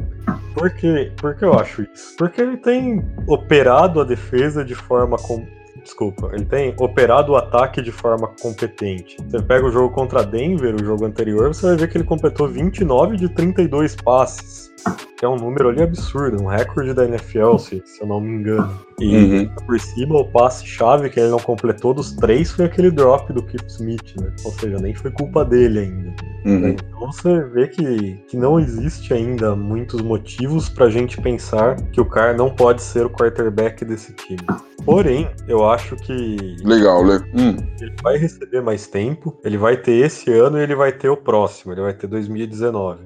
[0.53, 2.15] Por que, por que eu acho isso?
[2.17, 5.45] Porque ele tem operado a defesa de forma com,
[5.83, 9.17] desculpa, ele tem operado o ataque de forma competente.
[9.27, 12.47] Você pega o jogo contra Denver, o jogo anterior, você vai ver que ele completou
[12.47, 14.68] 29 de 32 passes.
[15.21, 18.79] É um número ali absurdo, um recorde da NFL, se, se eu não me engano.
[18.99, 19.49] E Uhum.
[19.65, 23.67] por cima, o passe-chave que ele não completou dos três foi aquele drop do Keith
[23.67, 24.31] Smith, né?
[24.45, 26.13] Ou seja, nem foi culpa dele ainda.
[26.45, 26.69] Uhum.
[26.69, 32.05] Então você vê que, que não existe ainda muitos motivos pra gente pensar que o
[32.05, 34.45] Carr não pode ser o quarterback desse time.
[34.85, 37.17] Porém, eu acho que Legal, le...
[37.35, 37.57] hum.
[37.81, 41.17] ele vai receber mais tempo, ele vai ter esse ano e ele vai ter o
[41.17, 43.03] próximo, ele vai ter 2019.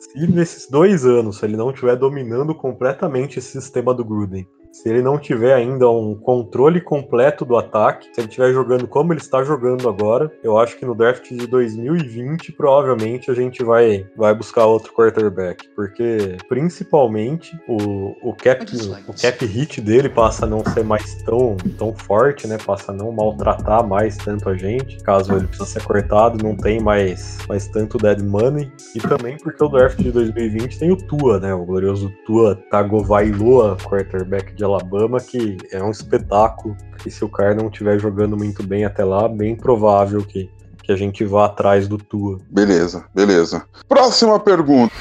[0.00, 5.02] Se nesses dois anos ele não estiver dominando completamente esse sistema do Gruden, se ele
[5.02, 9.42] não tiver ainda um controle completo do ataque, se ele estiver jogando como ele está
[9.42, 14.66] jogando agora, eu acho que no draft de 2020 provavelmente a gente vai, vai buscar
[14.66, 18.64] outro quarterback, porque principalmente o, o, cap,
[19.08, 22.58] o cap hit dele passa a não ser mais tão, tão forte, né?
[22.64, 26.80] Passa a não maltratar mais tanto a gente, caso ele precisa ser cortado, não tem
[26.80, 31.40] mais, mais tanto dead money, e também porque o draft de 2020 tem o Tua,
[31.40, 31.54] né?
[31.54, 36.76] O glorioso Tua Tagovailoa, quarterback de Alabama, que é um espetáculo.
[37.04, 40.50] E se o cara não estiver jogando muito bem até lá, bem provável que,
[40.82, 42.38] que a gente vá atrás do Tua.
[42.50, 43.64] Beleza, beleza.
[43.88, 44.92] Próxima pergunta.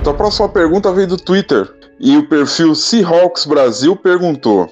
[0.00, 1.70] Então, a próxima pergunta veio do Twitter.
[2.00, 4.68] E o perfil Seahawks Brasil perguntou: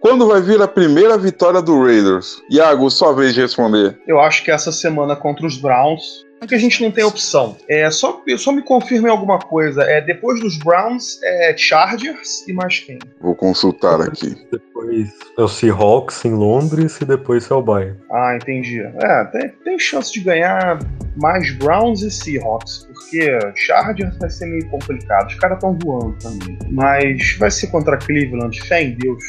[0.00, 2.42] Quando vai vir a primeira vitória do Raiders?
[2.50, 3.98] Iago, sua vez de responder.
[4.06, 6.23] Eu acho que essa semana contra os Browns.
[6.44, 7.56] Porque a gente não tem opção.
[7.66, 9.82] É, só, só me confirme alguma coisa.
[9.82, 12.98] É, depois dos Browns, é Chargers e mais quem?
[13.18, 14.36] Vou consultar aqui.
[14.52, 17.98] Depois é o Seahawks em Londres e depois é o Bayern.
[18.12, 18.82] Ah, entendi.
[18.82, 20.78] É, tem, tem chance de ganhar
[21.16, 25.28] mais Browns e Seahawks, porque Chargers vai ser meio complicado.
[25.28, 26.58] Os caras estão voando também.
[26.70, 29.24] Mas vai ser contra Cleveland, fé em Deus.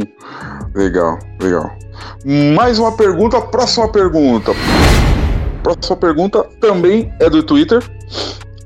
[0.74, 1.76] legal, legal.
[2.56, 4.52] Mais uma pergunta, próxima pergunta.
[5.64, 7.82] Próxima pergunta também é do Twitter.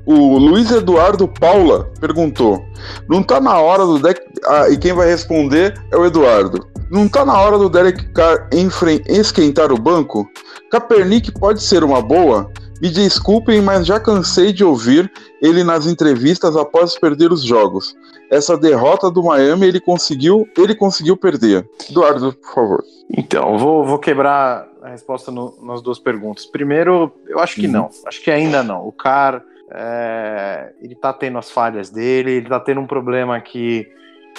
[0.05, 2.63] O Luiz Eduardo Paula perguntou:
[3.07, 4.21] Não tá na hora do deck.
[4.45, 6.67] Ah, e quem vai responder é o Eduardo.
[6.91, 8.49] Não tá na hora do Derek Carr
[9.07, 10.27] esquentar o banco?
[10.71, 12.51] Kaepernick pode ser uma boa?
[12.81, 17.95] Me desculpem, mas já cansei de ouvir ele nas entrevistas após perder os jogos.
[18.31, 21.69] Essa derrota do Miami ele conseguiu, ele conseguiu perder.
[21.89, 22.83] Eduardo, por favor.
[23.15, 26.45] Então, vou, vou quebrar a resposta no- nas duas perguntas.
[26.45, 27.73] Primeiro, eu acho que Uhum.
[27.73, 27.89] não.
[28.05, 28.87] Acho que ainda não.
[28.87, 33.87] O Car, é, ele tá tendo as falhas dele, ele tá tendo um problema que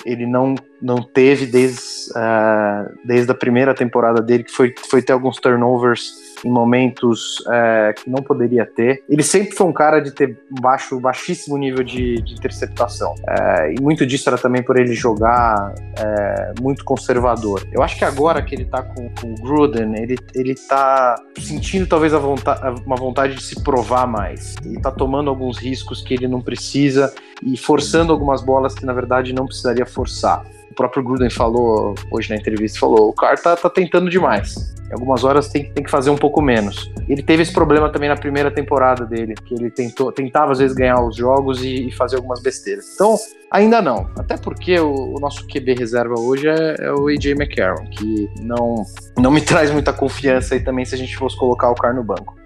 [0.07, 1.81] ele não, não teve desde,
[2.17, 7.95] é, desde a primeira temporada dele, que foi, foi ter alguns turnovers em momentos é,
[7.95, 9.03] que não poderia ter.
[9.09, 13.15] Ele sempre foi um cara de ter baixo, baixíssimo nível de, de interceptação.
[13.29, 17.67] É, e muito disso era também por ele jogar é, muito conservador.
[17.73, 21.87] Eu acho que agora que ele tá com, com o Gruden, ele, ele tá sentindo
[21.87, 24.55] talvez a vonta uma vontade de se provar mais.
[24.65, 28.93] E tá tomando alguns riscos que ele não precisa e forçando algumas bolas que na
[28.93, 30.45] verdade não precisaria forçar.
[30.81, 34.75] Próprio Gruden falou hoje na entrevista, falou, o cara tá, tá tentando demais.
[34.89, 36.91] Em algumas horas tem, tem que fazer um pouco menos.
[37.07, 40.75] Ele teve esse problema também na primeira temporada dele, que ele tentou, tentava às vezes
[40.75, 42.95] ganhar os jogos e, e fazer algumas besteiras.
[42.95, 43.15] Então,
[43.51, 44.09] ainda não.
[44.19, 48.83] Até porque o, o nosso QB reserva hoje é, é o AJ McCarron, que não,
[49.19, 52.03] não me traz muita confiança aí também se a gente fosse colocar o Car no
[52.03, 52.40] banco.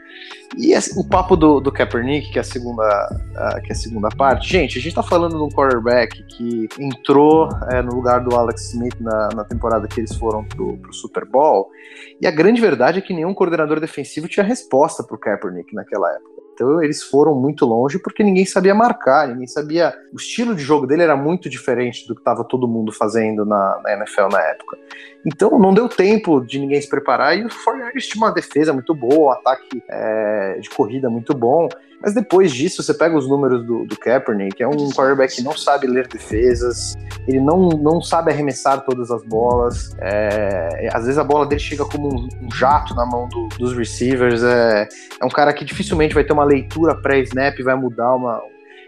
[0.57, 3.09] E esse- o papo do, do Kaepernick, que é, a segunda,
[3.65, 7.49] que é a segunda parte, gente, a gente tá falando de um quarterback que entrou
[7.71, 11.25] é, no lugar do Alex Smith na, na temporada que eles foram pro, pro Super
[11.25, 11.69] Bowl,
[12.21, 16.44] e a grande verdade é que nenhum coordenador defensivo tinha resposta pro Kaepernick naquela época.
[16.55, 19.93] Então eles foram muito longe porque ninguém sabia marcar, ninguém sabia.
[20.13, 23.81] O estilo de jogo dele era muito diferente do que estava todo mundo fazendo na,
[23.83, 24.79] na NFL na época.
[25.27, 28.95] Então não deu tempo de ninguém se preparar e o 49ers tinha uma defesa muito
[28.95, 31.69] boa, um ataque é, de corrida muito bom.
[32.05, 35.57] Mas depois disso, você pega os números do, do Kaepernick, é um quarterback que não
[35.57, 36.95] sabe ler defesas,
[37.27, 39.97] ele não, não sabe arremessar todas as bolas.
[40.01, 43.75] é, às vezes a bola dele chega como um, um jato na mão do- dos
[43.75, 44.43] receivers.
[44.43, 44.87] É,
[45.21, 48.43] é um cara que dificilmente vai ter uma leitura pré-snap vai mudar uma.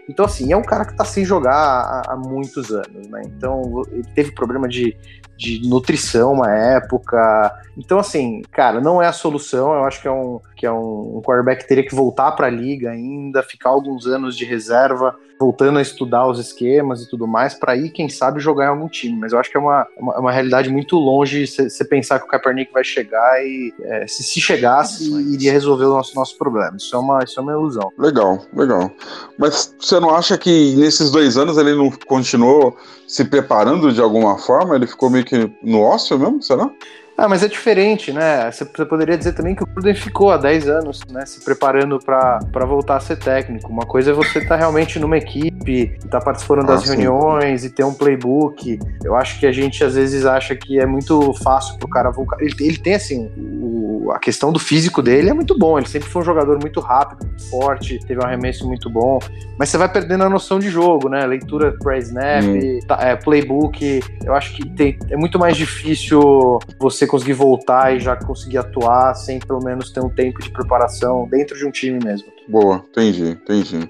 [0.09, 3.21] Então, assim, é um cara que tá sem jogar há, há muitos anos, né?
[3.25, 4.95] Então, ele teve problema de,
[5.37, 7.53] de nutrição uma época.
[7.77, 9.73] Então, assim, cara, não é a solução.
[9.73, 12.47] Eu acho que é um, que é um, um quarterback que teria que voltar para
[12.47, 17.27] a liga ainda, ficar alguns anos de reserva, voltando a estudar os esquemas e tudo
[17.27, 19.17] mais, para ir, quem sabe, jogar em algum time.
[19.17, 22.27] Mas eu acho que é uma, uma, uma realidade muito longe você pensar que o
[22.27, 26.77] Kaepernick vai chegar e, é, se, se chegasse, iria resolver o nosso, nosso problema.
[26.77, 27.91] Isso é, uma, isso é uma ilusão.
[27.97, 28.91] Legal, legal.
[29.37, 32.75] Mas você não acha que nesses dois anos ele não continuou
[33.07, 34.75] se preparando de alguma forma?
[34.75, 36.69] Ele ficou meio que no ócio mesmo, será?
[37.17, 38.51] Ah, mas é diferente, né?
[38.51, 42.65] Você poderia dizer também que o Gruden ficou há 10 anos, né, se preparando para
[42.67, 43.71] voltar a ser técnico.
[43.71, 46.89] Uma coisa é você estar tá realmente numa equipe, estar tá participando ah, das sim.
[46.89, 48.77] reuniões e ter um playbook.
[49.03, 52.37] Eu acho que a gente às vezes acha que é muito fácil pro cara voltar.
[52.39, 55.79] Ele, ele tem, assim, o, a questão do físico dele é muito bom.
[55.79, 59.17] Ele sempre foi um jogador muito rápido, muito forte, teve um arremesso muito bom.
[59.57, 61.25] Mas você vai perdendo a noção de jogo, né?
[61.25, 62.79] Leitura pré-snap, hum.
[62.87, 64.03] tá, é, playbook.
[64.23, 69.15] Eu acho que tem, é muito mais difícil você conseguir voltar e já conseguir atuar
[69.15, 72.27] sem pelo menos ter um tempo de preparação dentro de um time mesmo.
[72.47, 73.89] Boa, entendi, entendi.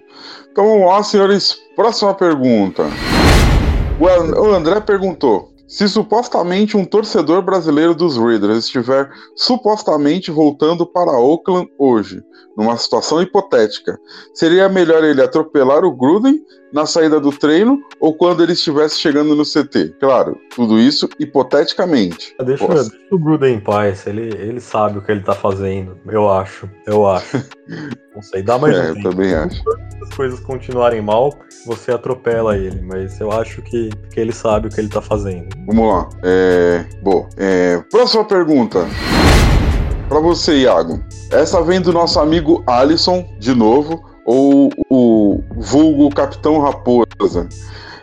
[0.51, 1.57] Então vamos lá, senhores.
[1.75, 2.83] Próxima pergunta.
[3.99, 11.69] O André perguntou: se supostamente um torcedor brasileiro dos Raiders estiver supostamente voltando para Oakland
[11.77, 12.23] hoje,
[12.55, 13.99] numa situação hipotética,
[14.33, 16.39] seria melhor ele atropelar o Gruden
[16.71, 19.95] na saída do treino ou quando ele estivesse chegando no CT?
[19.99, 22.35] Claro, tudo isso hipoteticamente.
[22.43, 26.29] Deixa, deixa o Gruden em paz, ele, ele sabe o que ele tá fazendo, eu
[26.29, 27.43] acho, eu acho.
[28.13, 29.09] Não sei, dá mais é, um tempo.
[29.09, 29.55] também acho.
[29.55, 31.33] Se as coisas continuarem mal,
[31.65, 35.49] você atropela ele, mas eu acho que, que ele sabe o que ele tá fazendo.
[35.67, 36.09] Vamos lá.
[36.23, 36.85] É...
[37.03, 37.77] Bom, é...
[37.91, 38.87] próxima pergunta.
[40.09, 41.03] Para você, Iago.
[41.31, 45.06] Essa vem do nosso amigo Alisson, de novo, ou o
[45.57, 47.49] vulgo Capitão Raposa.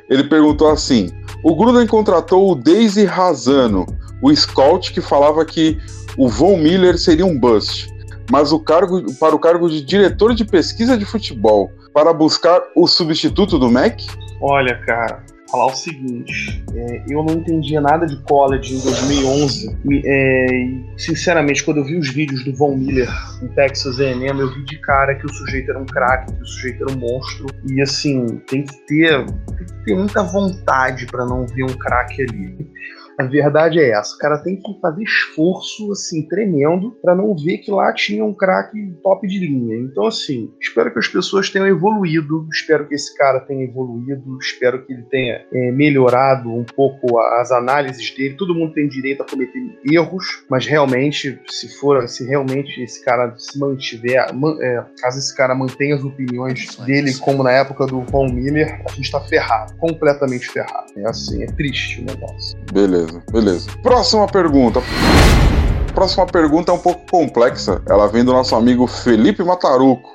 [0.08, 1.10] Ele perguntou assim:
[1.42, 3.86] o Gruden contratou o Daisy Razano,
[4.22, 5.78] o scout que falava que
[6.16, 7.88] o Von Miller seria um bust,
[8.30, 12.86] mas o cargo, para o cargo de diretor de pesquisa de futebol, para buscar o
[12.86, 14.00] substituto do Mac?
[14.40, 19.78] Olha, cara, falar o seguinte: é, eu não entendia nada de college em 2011.
[20.04, 23.08] É, e, sinceramente, quando eu vi os vídeos do Von Miller
[23.40, 26.46] em Texas A&M, eu vi de cara que o sujeito era um craque, que o
[26.46, 27.46] sujeito era um monstro.
[27.70, 32.22] E assim, tem que ter, tem que ter muita vontade para não ver um craque
[32.22, 32.70] ali.
[33.18, 34.14] A verdade é essa.
[34.14, 38.34] O cara tem que fazer esforço, assim, tremendo, para não ver que lá tinha um
[38.34, 39.76] craque top de linha.
[39.76, 44.84] Então, assim, espero que as pessoas tenham evoluído, espero que esse cara tenha evoluído, espero
[44.84, 48.36] que ele tenha é, melhorado um pouco as análises dele.
[48.36, 53.34] Todo mundo tem direito a cometer erros, mas realmente, se for, se realmente esse cara
[53.36, 58.00] se mantiver, man, é, caso esse cara mantenha as opiniões dele, como na época do
[58.02, 60.92] Von Miller, a gente tá ferrado, completamente ferrado.
[60.96, 62.58] É assim, é triste o negócio.
[62.72, 63.03] Beleza.
[63.04, 63.70] Beleza, beleza.
[63.82, 64.80] Próxima pergunta.
[65.94, 67.82] Próxima pergunta é um pouco complexa.
[67.88, 70.08] Ela vem do nosso amigo Felipe Mataruco.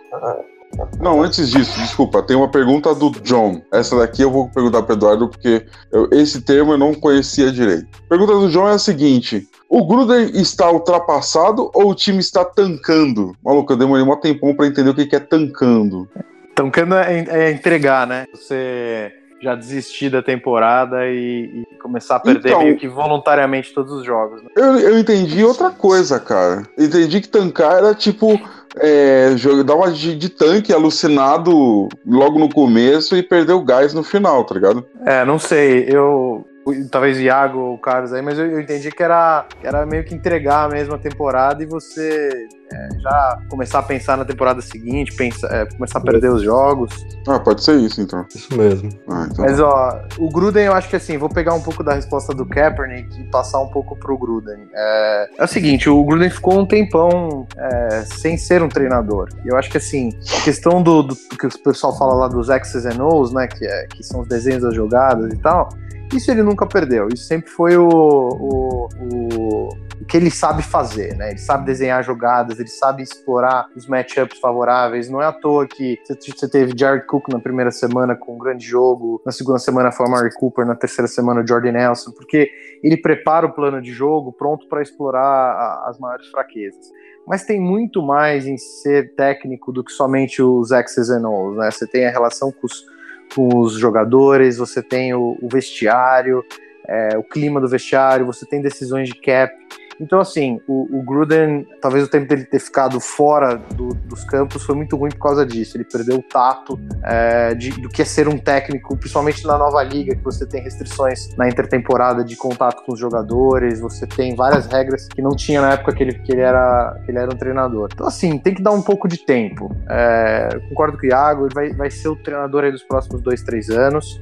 [0.99, 3.61] Não, antes disso, desculpa, tem uma pergunta do John.
[3.73, 7.87] Essa daqui eu vou perguntar para Eduardo porque eu, esse termo eu não conhecia direito.
[8.07, 13.33] Pergunta do John é a seguinte: o Gruden está ultrapassado ou o time está tancando?
[13.43, 16.07] Maluco, eu demorei um tempão para entender o que é tancando.
[16.55, 18.25] Tancando é, é entregar, né?
[18.33, 23.93] Você já desistir da temporada e, e começar a perder então, meio que voluntariamente todos
[23.93, 24.43] os jogos.
[24.43, 24.49] Né?
[24.55, 26.63] Eu, eu entendi outra coisa, cara.
[26.77, 28.39] Entendi que tancar era tipo
[28.77, 29.33] é,
[29.65, 34.43] dar uma de, de, tanque alucinado logo no começo e perder o gás no final,
[34.43, 34.85] tá ligado?
[35.05, 35.85] É, não sei.
[35.87, 36.45] Eu,
[36.91, 39.85] talvez o Iago ou o Carlos aí, mas eu, eu entendi que era, que era
[39.85, 44.61] meio que entregar a mesma temporada e você é, já começar a pensar na temporada
[44.61, 46.93] seguinte, pensar, é, começar a perder os jogos.
[47.27, 48.25] Ah, pode ser isso então.
[48.33, 48.89] Isso mesmo.
[49.09, 49.65] Ah, então mas tá.
[49.65, 53.19] ó, o Gruden eu acho que assim, vou pegar um pouco da resposta do Kaepernick
[53.19, 54.67] e passar um pouco pro Gruden.
[54.73, 59.29] É, é o seguinte, o Gruden ficou um tempão é, sem ser um treinador.
[59.43, 62.47] E eu acho que assim, a questão do, do, que o pessoal fala lá dos
[62.47, 65.69] X's and O's, né, que, é, que são os desenhos das jogadas e tal,
[66.13, 67.07] isso ele nunca perdeu.
[67.13, 69.69] Isso sempre foi o, o, o,
[70.01, 71.29] o, que ele sabe fazer, né?
[71.31, 75.09] Ele sabe desenhar jogadas, ele sabe explorar os matchups favoráveis.
[75.09, 78.65] Não é à toa que você teve Jared Cook na primeira semana com um grande
[78.65, 82.49] jogo, na segunda semana foi o Murray Cooper, na terceira semana o Jordan Nelson, porque
[82.83, 86.89] ele prepara o plano de jogo pronto para explorar a, as maiores fraquezas
[87.29, 91.69] mas tem muito mais em ser técnico do que somente os X's and O's, né?
[91.69, 92.83] Você tem a relação com os,
[93.33, 96.43] com os jogadores, você tem o, o vestiário,
[96.89, 99.53] é, o clima do vestiário, você tem decisões de cap.
[100.01, 104.63] Então, assim, o, o Gruden, talvez o tempo dele ter ficado fora do, dos campos
[104.63, 105.75] foi muito ruim por causa disso.
[105.75, 109.83] Ele perdeu o tato é, de, do que é ser um técnico, principalmente na nova
[109.83, 114.67] liga, que você tem restrições na intertemporada de contato com os jogadores, você tem várias
[114.67, 117.37] regras que não tinha na época que ele, que ele, era, que ele era um
[117.37, 117.89] treinador.
[117.93, 119.69] Então, assim, tem que dar um pouco de tempo.
[119.89, 123.43] É, concordo com o Iago, ele vai, vai ser o treinador aí dos próximos dois,
[123.43, 124.21] três anos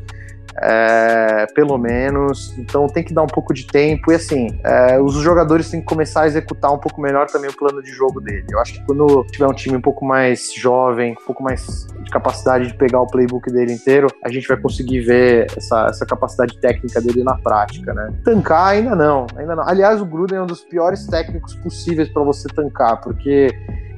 [0.62, 2.58] é, pelo menos.
[2.58, 4.12] Então tem que dar um pouco de tempo.
[4.12, 7.56] E assim, é, os jogadores têm que começar a executar um pouco melhor também o
[7.56, 8.46] plano de jogo dele.
[8.52, 12.10] Eu acho que quando tiver um time um pouco mais jovem, um pouco mais de
[12.10, 16.58] capacidade de pegar o playbook dele inteiro, a gente vai conseguir ver essa, essa capacidade
[16.60, 18.10] técnica dele na prática, né?
[18.24, 19.68] Tancar ainda não, ainda não.
[19.68, 23.50] Aliás, o Gruden é um dos piores técnicos possíveis para você tancar, porque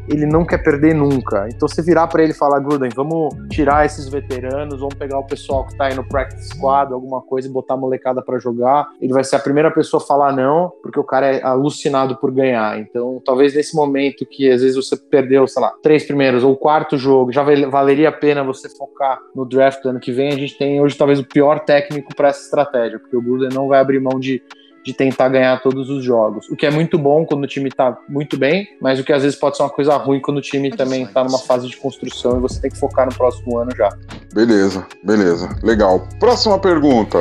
[0.09, 1.47] ele não quer perder nunca.
[1.53, 5.25] Então, você virar para ele e falar, Gruden, vamos tirar esses veteranos, vamos pegar o
[5.25, 8.87] pessoal que tá aí no practice squad, alguma coisa, e botar a molecada para jogar.
[8.99, 12.31] Ele vai ser a primeira pessoa a falar não, porque o cara é alucinado por
[12.31, 12.79] ganhar.
[12.79, 16.97] Então, talvez nesse momento que às vezes você perdeu, sei lá, três primeiros ou quarto
[16.97, 20.29] jogo, já valeria a pena você focar no draft do ano que vem.
[20.29, 23.67] A gente tem hoje talvez o pior técnico para essa estratégia, porque o Gruden não
[23.67, 24.41] vai abrir mão de
[24.83, 26.47] de tentar ganhar todos os jogos.
[26.49, 29.23] O que é muito bom quando o time tá muito bem, mas o que às
[29.23, 32.37] vezes pode ser uma coisa ruim quando o time também tá numa fase de construção
[32.37, 33.89] e você tem que focar no próximo ano já.
[34.33, 35.49] Beleza, beleza.
[35.63, 36.07] Legal.
[36.19, 37.19] Próxima pergunta.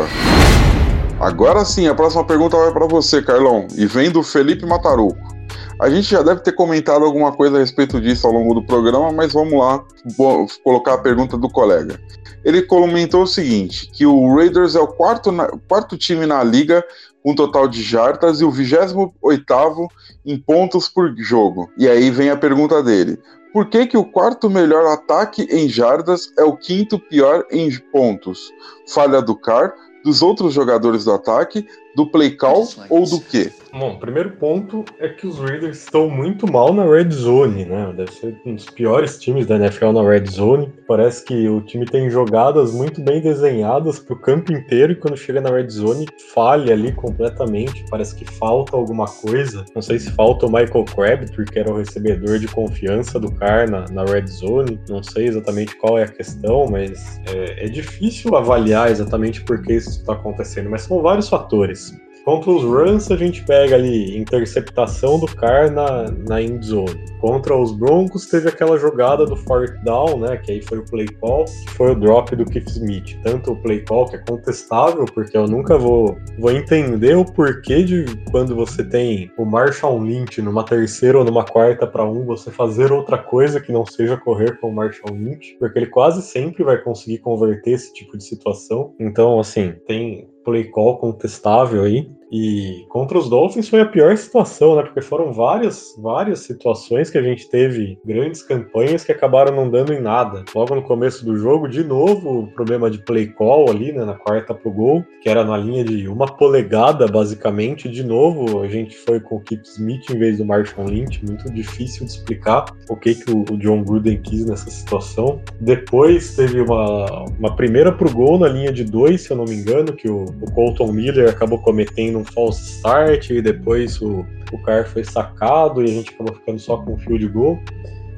[1.20, 5.36] Agora sim, a próxima pergunta vai para você, Carlão, e vem do Felipe Mataruco.
[5.80, 9.12] A gente já deve ter comentado alguma coisa a respeito disso ao longo do programa,
[9.12, 9.84] mas vamos lá
[10.16, 12.00] vou colocar a pergunta do colega.
[12.44, 16.84] Ele comentou o seguinte: que o Raiders é o quarto, na, quarto time na liga
[17.24, 19.88] um total de jardas e o 28
[20.24, 21.70] em pontos por jogo.
[21.76, 23.18] E aí vem a pergunta dele:
[23.52, 28.52] por que, que o quarto melhor ataque em jardas é o quinto pior em pontos?
[28.86, 29.72] Falha do Carr,
[30.04, 31.66] dos outros jogadores do ataque,
[31.98, 33.50] do play call ou do quê?
[33.72, 37.92] Bom, o primeiro ponto é que os Raiders estão muito mal na red zone, né?
[37.94, 40.72] Deve ser um dos piores times da NFL na red zone.
[40.86, 45.16] Parece que o time tem jogadas muito bem desenhadas para o campo inteiro e quando
[45.16, 47.84] chega na red zone falha ali completamente.
[47.90, 49.64] Parece que falta alguma coisa.
[49.74, 53.70] Não sei se falta o Michael Crabtree, que era o recebedor de confiança do Car
[53.70, 54.80] na, na red zone.
[54.88, 59.74] Não sei exatamente qual é a questão, mas é, é difícil avaliar exatamente por que
[59.74, 60.70] isso está acontecendo.
[60.70, 61.87] Mas são vários fatores.
[62.28, 67.02] Contra os runs, a gente pega ali interceptação do Car na, na end zone.
[67.22, 70.36] Contra os Broncos, teve aquela jogada do fourth down, né?
[70.36, 73.18] Que aí foi o play call, que foi o drop do Keith Smith.
[73.22, 77.82] Tanto o play call, que é contestável, porque eu nunca vou, vou entender o porquê
[77.82, 82.50] de quando você tem o Marshall Lynch numa terceira ou numa quarta para um, você
[82.50, 86.62] fazer outra coisa que não seja correr com o Marshall Lynch, porque ele quase sempre
[86.62, 88.94] vai conseguir converter esse tipo de situação.
[89.00, 92.10] Então, assim, tem play call contestável aí.
[92.30, 94.82] E contra os Dolphins foi a pior situação, né?
[94.82, 99.92] Porque foram várias, várias situações que a gente teve grandes campanhas que acabaram não dando
[99.92, 100.44] em nada.
[100.54, 104.04] Logo no começo do jogo, de novo, o problema de play call ali, né?
[104.04, 107.88] Na quarta pro gol, que era na linha de uma polegada, basicamente.
[107.88, 111.24] De novo, a gente foi com o Kip Smith em vez do Marshall Lynch.
[111.24, 115.40] Muito difícil de explicar o que, que o John Gruden quis nessa situação.
[115.60, 119.54] Depois teve uma, uma primeira pro gol na linha de dois, se eu não me
[119.54, 124.58] engano, que o, o Colton Miller acabou cometendo um false start e depois o, o
[124.62, 127.60] Carr foi sacado e a gente acabou ficando só com o field goal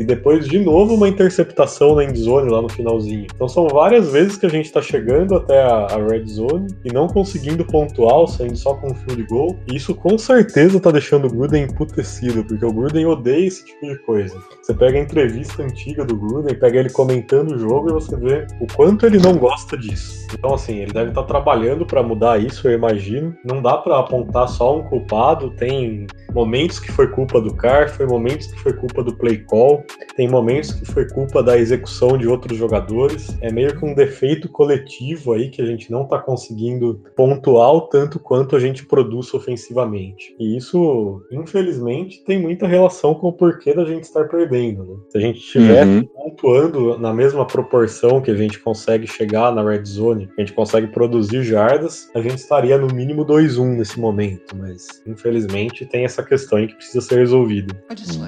[0.01, 3.27] e depois de novo uma interceptação na endzone lá no finalzinho.
[3.35, 6.91] Então são várias vezes que a gente está chegando até a, a, red zone e
[6.91, 9.59] não conseguindo pontuar, saindo só com um field goal.
[9.71, 13.87] E isso com certeza está deixando o Gruden emputecido, porque o Gruden odeia esse tipo
[13.87, 14.35] de coisa.
[14.63, 18.47] Você pega a entrevista antiga do Gruden, pega ele comentando o jogo e você vê
[18.59, 20.27] o quanto ele não gosta disso.
[20.33, 23.37] Então assim, ele deve estar tá trabalhando para mudar isso, eu imagino.
[23.45, 28.07] Não dá para apontar só um culpado, tem momentos que foi culpa do Carr, foi
[28.07, 29.85] momentos que foi culpa do play call
[30.17, 33.37] tem momentos que foi culpa da execução de outros jogadores.
[33.41, 37.81] É meio que um defeito coletivo aí que a gente não está conseguindo pontuar o
[37.83, 40.35] tanto quanto a gente produz ofensivamente.
[40.39, 44.85] E isso, infelizmente, tem muita relação com o porquê da gente estar perdendo.
[44.85, 44.97] Né?
[45.09, 46.05] Se a gente estiver uhum.
[46.05, 50.55] pontuando na mesma proporção que a gente consegue chegar na red zone, que a gente
[50.55, 54.57] consegue produzir jardas, a gente estaria no mínimo 2-1 nesse momento.
[54.57, 57.75] Mas, infelizmente, tem essa questão aí que precisa ser resolvida.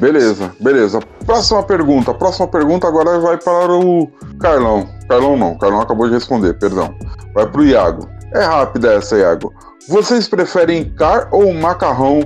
[0.01, 1.01] Beleza, beleza.
[1.25, 2.11] Próxima pergunta.
[2.11, 4.89] A próxima pergunta agora vai para o Carlão.
[5.09, 6.95] Carlão não, Carlão acabou de responder, perdão.
[7.35, 8.09] Vai para o Iago.
[8.35, 9.53] É rápida essa, Iago.
[9.89, 12.21] Vocês preferem car ou macarrão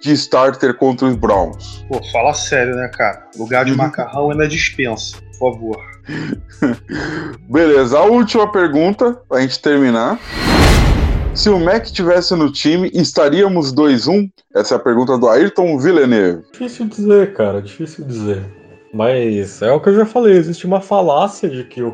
[0.00, 1.84] de starter contra os Browns?
[1.88, 3.26] Pô, fala sério, né, cara?
[3.36, 3.78] Lugar de uhum.
[3.78, 5.94] macarrão é na dispensa, por favor.
[7.50, 10.18] Beleza, a última pergunta, pra gente terminar.
[11.34, 14.30] Se o Mac tivesse no time, estaríamos 2-1?
[14.54, 16.44] Essa é a pergunta do Ayrton Villeneuve.
[16.52, 18.44] Difícil dizer, cara, difícil dizer.
[18.92, 21.92] Mas é o que eu já falei, existe uma falácia de que o,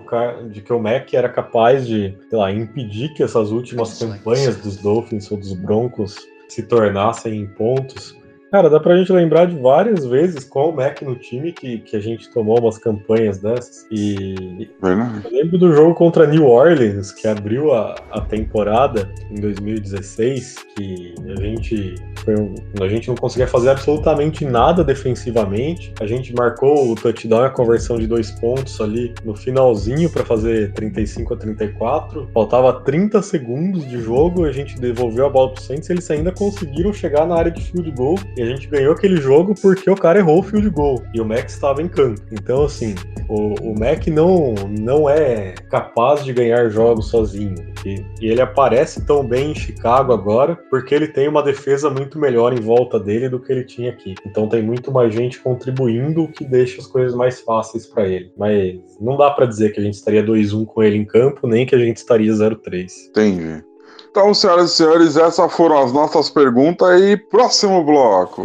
[0.51, 4.77] de que o Mac era capaz de, sei lá, impedir que essas últimas campanhas dos
[4.77, 6.17] Dolphins ou dos Broncos
[6.47, 8.15] se tornassem em pontos.
[8.51, 11.97] Cara, dá pra gente lembrar de várias vezes com o Mac no time que, que
[11.97, 13.87] a gente tomou umas campanhas dessas.
[13.93, 15.21] E Verdade.
[15.25, 21.15] eu lembro do jogo contra New Orleans, que abriu a, a temporada em 2016, que
[21.29, 21.95] a gente,
[22.25, 25.95] foi um, a gente não conseguia fazer absolutamente nada defensivamente.
[26.01, 30.25] A gente marcou o touchdown e a conversão de dois pontos ali no finalzinho para
[30.25, 32.29] fazer 35 a 34.
[32.35, 36.33] Faltava 30 segundos de jogo, a gente devolveu a bola pro Saints e eles ainda
[36.33, 39.95] conseguiram chegar na área de field goal e a gente ganhou aquele jogo porque o
[39.95, 42.23] cara errou o field goal e o Mac estava em campo.
[42.33, 42.95] Então, assim,
[43.29, 47.55] o, o Mac não, não é capaz de ganhar jogos sozinho.
[47.85, 52.19] E, e, ele aparece tão bem em Chicago agora porque ele tem uma defesa muito
[52.19, 54.15] melhor em volta dele do que ele tinha aqui.
[54.25, 58.33] Então tem muito mais gente contribuindo, o que deixa as coisas mais fáceis para ele.
[58.39, 61.67] Mas não dá para dizer que a gente estaria 2-1 com ele em campo, nem
[61.67, 62.89] que a gente estaria 0-3.
[63.11, 63.70] Entendi.
[64.11, 68.43] Então, senhoras e senhores, essas foram as nossas perguntas e próximo bloco.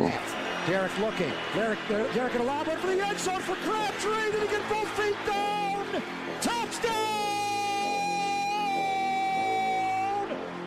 [0.67, 1.33] Derek looking.
[1.55, 1.79] Derek,
[2.13, 2.37] Derek
[2.77, 4.31] for the end zone for Crabtree.
[4.31, 5.83] Did he get both feet down?
[6.39, 6.93] Touchdown!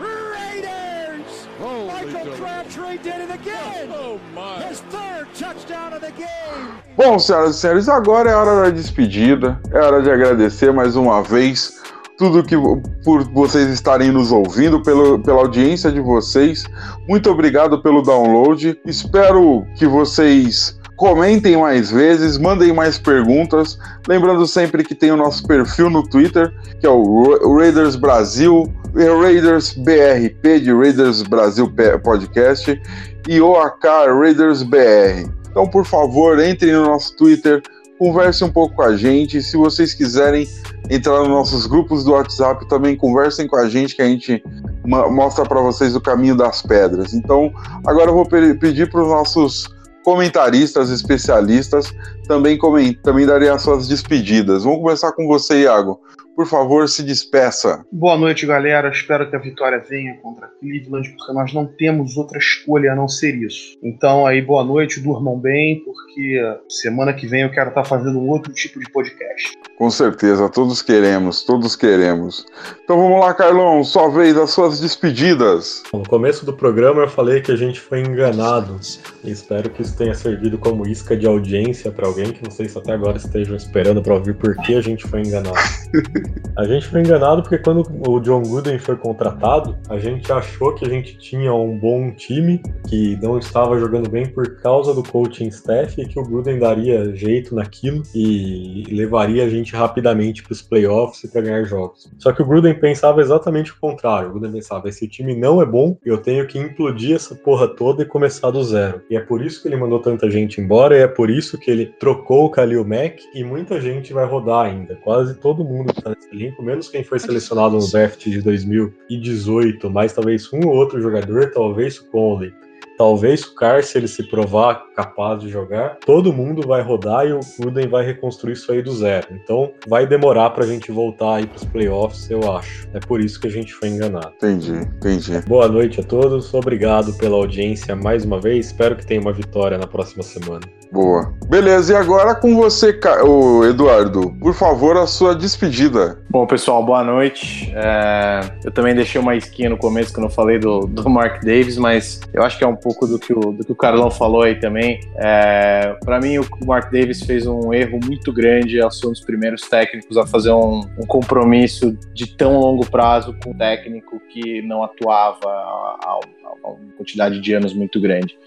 [0.00, 1.46] Raiders!
[1.60, 3.92] Michael Crabtree did it again.
[3.92, 4.64] Oh, my.
[4.64, 6.72] His third touchdown of the game.
[6.96, 9.60] Bom, senhoras e senhores, agora é hora da despedida.
[9.72, 11.77] É hora de agradecer mais uma vez
[12.18, 12.56] tudo que
[13.04, 16.64] por vocês estarem nos ouvindo, pelo, pela audiência de vocês.
[17.08, 18.78] Muito obrigado pelo download.
[18.84, 23.78] Espero que vocês comentem mais vezes, mandem mais perguntas.
[24.08, 28.64] Lembrando sempre que tem o nosso perfil no Twitter, que é o Raiders Brasil,
[28.94, 32.82] Raiders BRP, de Raiders Brasil Podcast,
[33.28, 33.86] e OAK
[34.20, 35.30] Raiders BR.
[35.50, 37.62] Então, por favor, entrem no nosso Twitter,
[37.98, 39.42] converse um pouco com a gente.
[39.42, 40.48] Se vocês quiserem
[40.88, 44.42] entrar nos nossos grupos do WhatsApp, também conversem com a gente que a gente
[44.86, 47.12] mostra para vocês o caminho das pedras.
[47.12, 47.52] Então,
[47.86, 49.68] agora eu vou pedir para os nossos
[50.04, 51.92] comentaristas, especialistas,
[52.26, 52.58] também,
[53.02, 54.64] também darem as suas despedidas.
[54.64, 56.00] Vamos começar com você, Iago.
[56.38, 57.84] Por favor, se despeça.
[57.90, 58.90] Boa noite, galera.
[58.90, 63.08] Espero que a vitória venha contra Cleveland, porque nós não temos outra escolha a não
[63.08, 63.76] ser isso.
[63.82, 68.28] Então, aí, boa noite, durmam bem, porque semana que vem eu quero estar fazendo um
[68.28, 69.52] outro tipo de podcast.
[69.76, 72.46] Com certeza, todos queremos, todos queremos.
[72.84, 75.82] Então vamos lá, Carlão, sua vez, as suas despedidas.
[75.92, 78.78] No começo do programa eu falei que a gente foi enganado.
[79.22, 82.68] E espero que isso tenha servido como isca de audiência para alguém que não sei
[82.68, 85.54] se até agora estejam esperando para ouvir por que a gente foi enganado.
[86.56, 90.84] A gente foi enganado porque quando o John Gooden foi contratado, a gente achou que
[90.84, 95.48] a gente tinha um bom time, que não estava jogando bem por causa do coaching
[95.48, 100.62] staff e que o Gooden daria jeito naquilo e levaria a gente rapidamente para os
[100.62, 102.10] playoffs e para ganhar jogos.
[102.18, 104.28] Só que o Gruden pensava exatamente o contrário.
[104.28, 108.02] O Gruden pensava: esse time não é bom, eu tenho que implodir essa porra toda
[108.02, 109.02] e começar do zero.
[109.10, 111.70] E é por isso que ele mandou tanta gente embora, e é por isso que
[111.70, 114.96] ele trocou o Khalil Mack e muita gente vai rodar ainda.
[114.96, 119.90] Quase todo mundo que tá nesse elenco, menos quem foi selecionado no draft de 2018,
[119.90, 122.52] mas talvez um ou outro jogador, talvez o Conley.
[122.98, 127.32] Talvez o Car, se ele se provar capaz de jogar, todo mundo vai rodar e
[127.32, 129.28] o Gruden vai reconstruir isso aí do zero.
[129.30, 132.88] Então vai demorar pra gente voltar aí pros playoffs, eu acho.
[132.92, 134.32] É por isso que a gente foi enganado.
[134.36, 135.40] Entendi, entendi.
[135.46, 138.66] Boa noite a todos, obrigado pela audiência mais uma vez.
[138.66, 140.62] Espero que tenha uma vitória na próxima semana.
[140.90, 141.34] Boa.
[141.48, 144.34] Beleza, e agora com você, o Eduardo.
[144.40, 146.18] Por favor, a sua despedida.
[146.30, 147.72] Bom, pessoal, boa noite.
[147.76, 148.40] É...
[148.64, 151.76] Eu também deixei uma esquinha no começo que eu não falei do, do Mark Davis,
[151.76, 154.42] mas eu acho que é um pouco do que o, do que o Carlão falou
[154.42, 155.00] aí também.
[155.16, 155.94] É...
[156.04, 159.62] Para mim, o Mark Davis fez um erro muito grande ao ser um dos primeiros
[159.62, 164.82] técnicos a fazer um, um compromisso de tão longo prazo com um técnico que não
[164.82, 166.18] atuava há
[166.64, 168.38] uma quantidade de anos muito grande.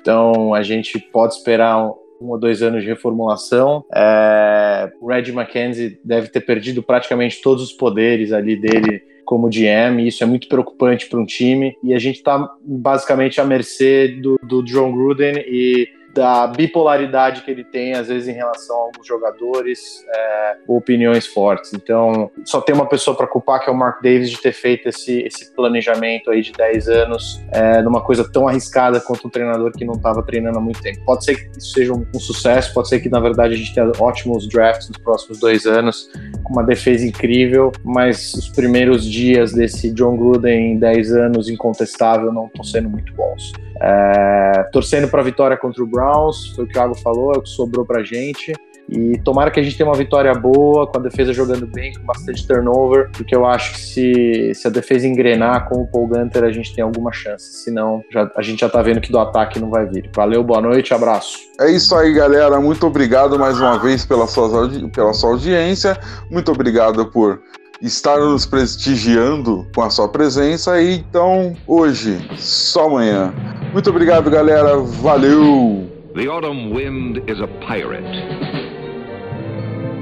[0.00, 3.84] Então a gente pode esperar um, ou dois anos de reformulação.
[3.94, 10.00] É, o Red McKenzie deve ter perdido praticamente todos os poderes ali dele como GM,
[10.00, 11.76] e isso é muito preocupante para um time.
[11.82, 17.50] E a gente está basicamente à mercê do, do John Gruden e da bipolaridade que
[17.50, 21.72] ele tem, às vezes, em relação a alguns jogadores, é, opiniões fortes.
[21.72, 24.88] Então, só tem uma pessoa para culpar, que é o Mark Davis, de ter feito
[24.88, 29.72] esse, esse planejamento aí de 10 anos é, numa coisa tão arriscada quanto um treinador
[29.72, 31.00] que não estava treinando há muito tempo.
[31.04, 33.74] Pode ser que isso seja um, um, sucesso, pode ser que, na verdade, a gente
[33.74, 36.08] tenha ótimos drafts nos próximos dois anos,
[36.42, 42.32] com uma defesa incrível, mas os primeiros dias desse John Gruden em 10 anos, incontestável,
[42.32, 43.52] não estão sendo muito bons.
[43.82, 47.38] É, torcendo para a vitória contra o Browns, foi o que o Thiago falou, é
[47.38, 48.52] o que sobrou para a gente.
[48.90, 52.02] E tomara que a gente tenha uma vitória boa, com a defesa jogando bem, com
[52.04, 56.42] bastante turnover, porque eu acho que se, se a defesa engrenar com o Paul Gunter,
[56.42, 57.62] a gente tem alguma chance.
[57.62, 60.10] Senão, já, a gente já tá vendo que do ataque não vai vir.
[60.12, 61.38] Valeu, boa noite, abraço.
[61.60, 62.60] É isso aí, galera.
[62.60, 65.96] Muito obrigado mais uma vez pela sua, pela sua audiência.
[66.28, 67.40] Muito obrigado por
[67.82, 70.80] estar nos prestigiando com a sua presença.
[70.80, 73.32] E então, hoje, só amanhã.
[73.72, 74.78] Muito obrigado, galera.
[74.78, 75.88] Valeu!
[76.14, 78.50] The autumn wind is a pirate.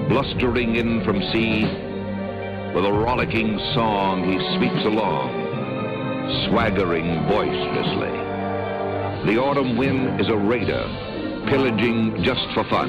[0.08, 1.64] blustering in from sea,
[2.74, 5.28] with a rollicking song he sweeps along,
[6.48, 8.16] swaggering boisterously.
[9.30, 10.82] The autumn wind is a raider,
[11.50, 12.88] pillaging just for fun.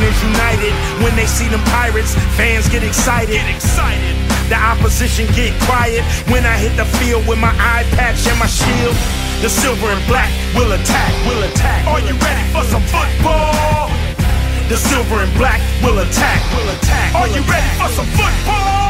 [0.00, 0.72] Nation is united
[1.04, 2.14] when they see them pirates.
[2.36, 3.34] Fans get excited.
[3.34, 4.16] Get excited.
[4.48, 8.46] The opposition get quiet when I hit the field with my eye patch and my
[8.46, 8.96] shield.
[9.42, 11.86] The silver and black will attack, will attack.
[11.86, 13.88] Are you ready for some football?
[14.68, 17.14] The silver and black will attack, will attack.
[17.14, 18.89] Are you ready for some football?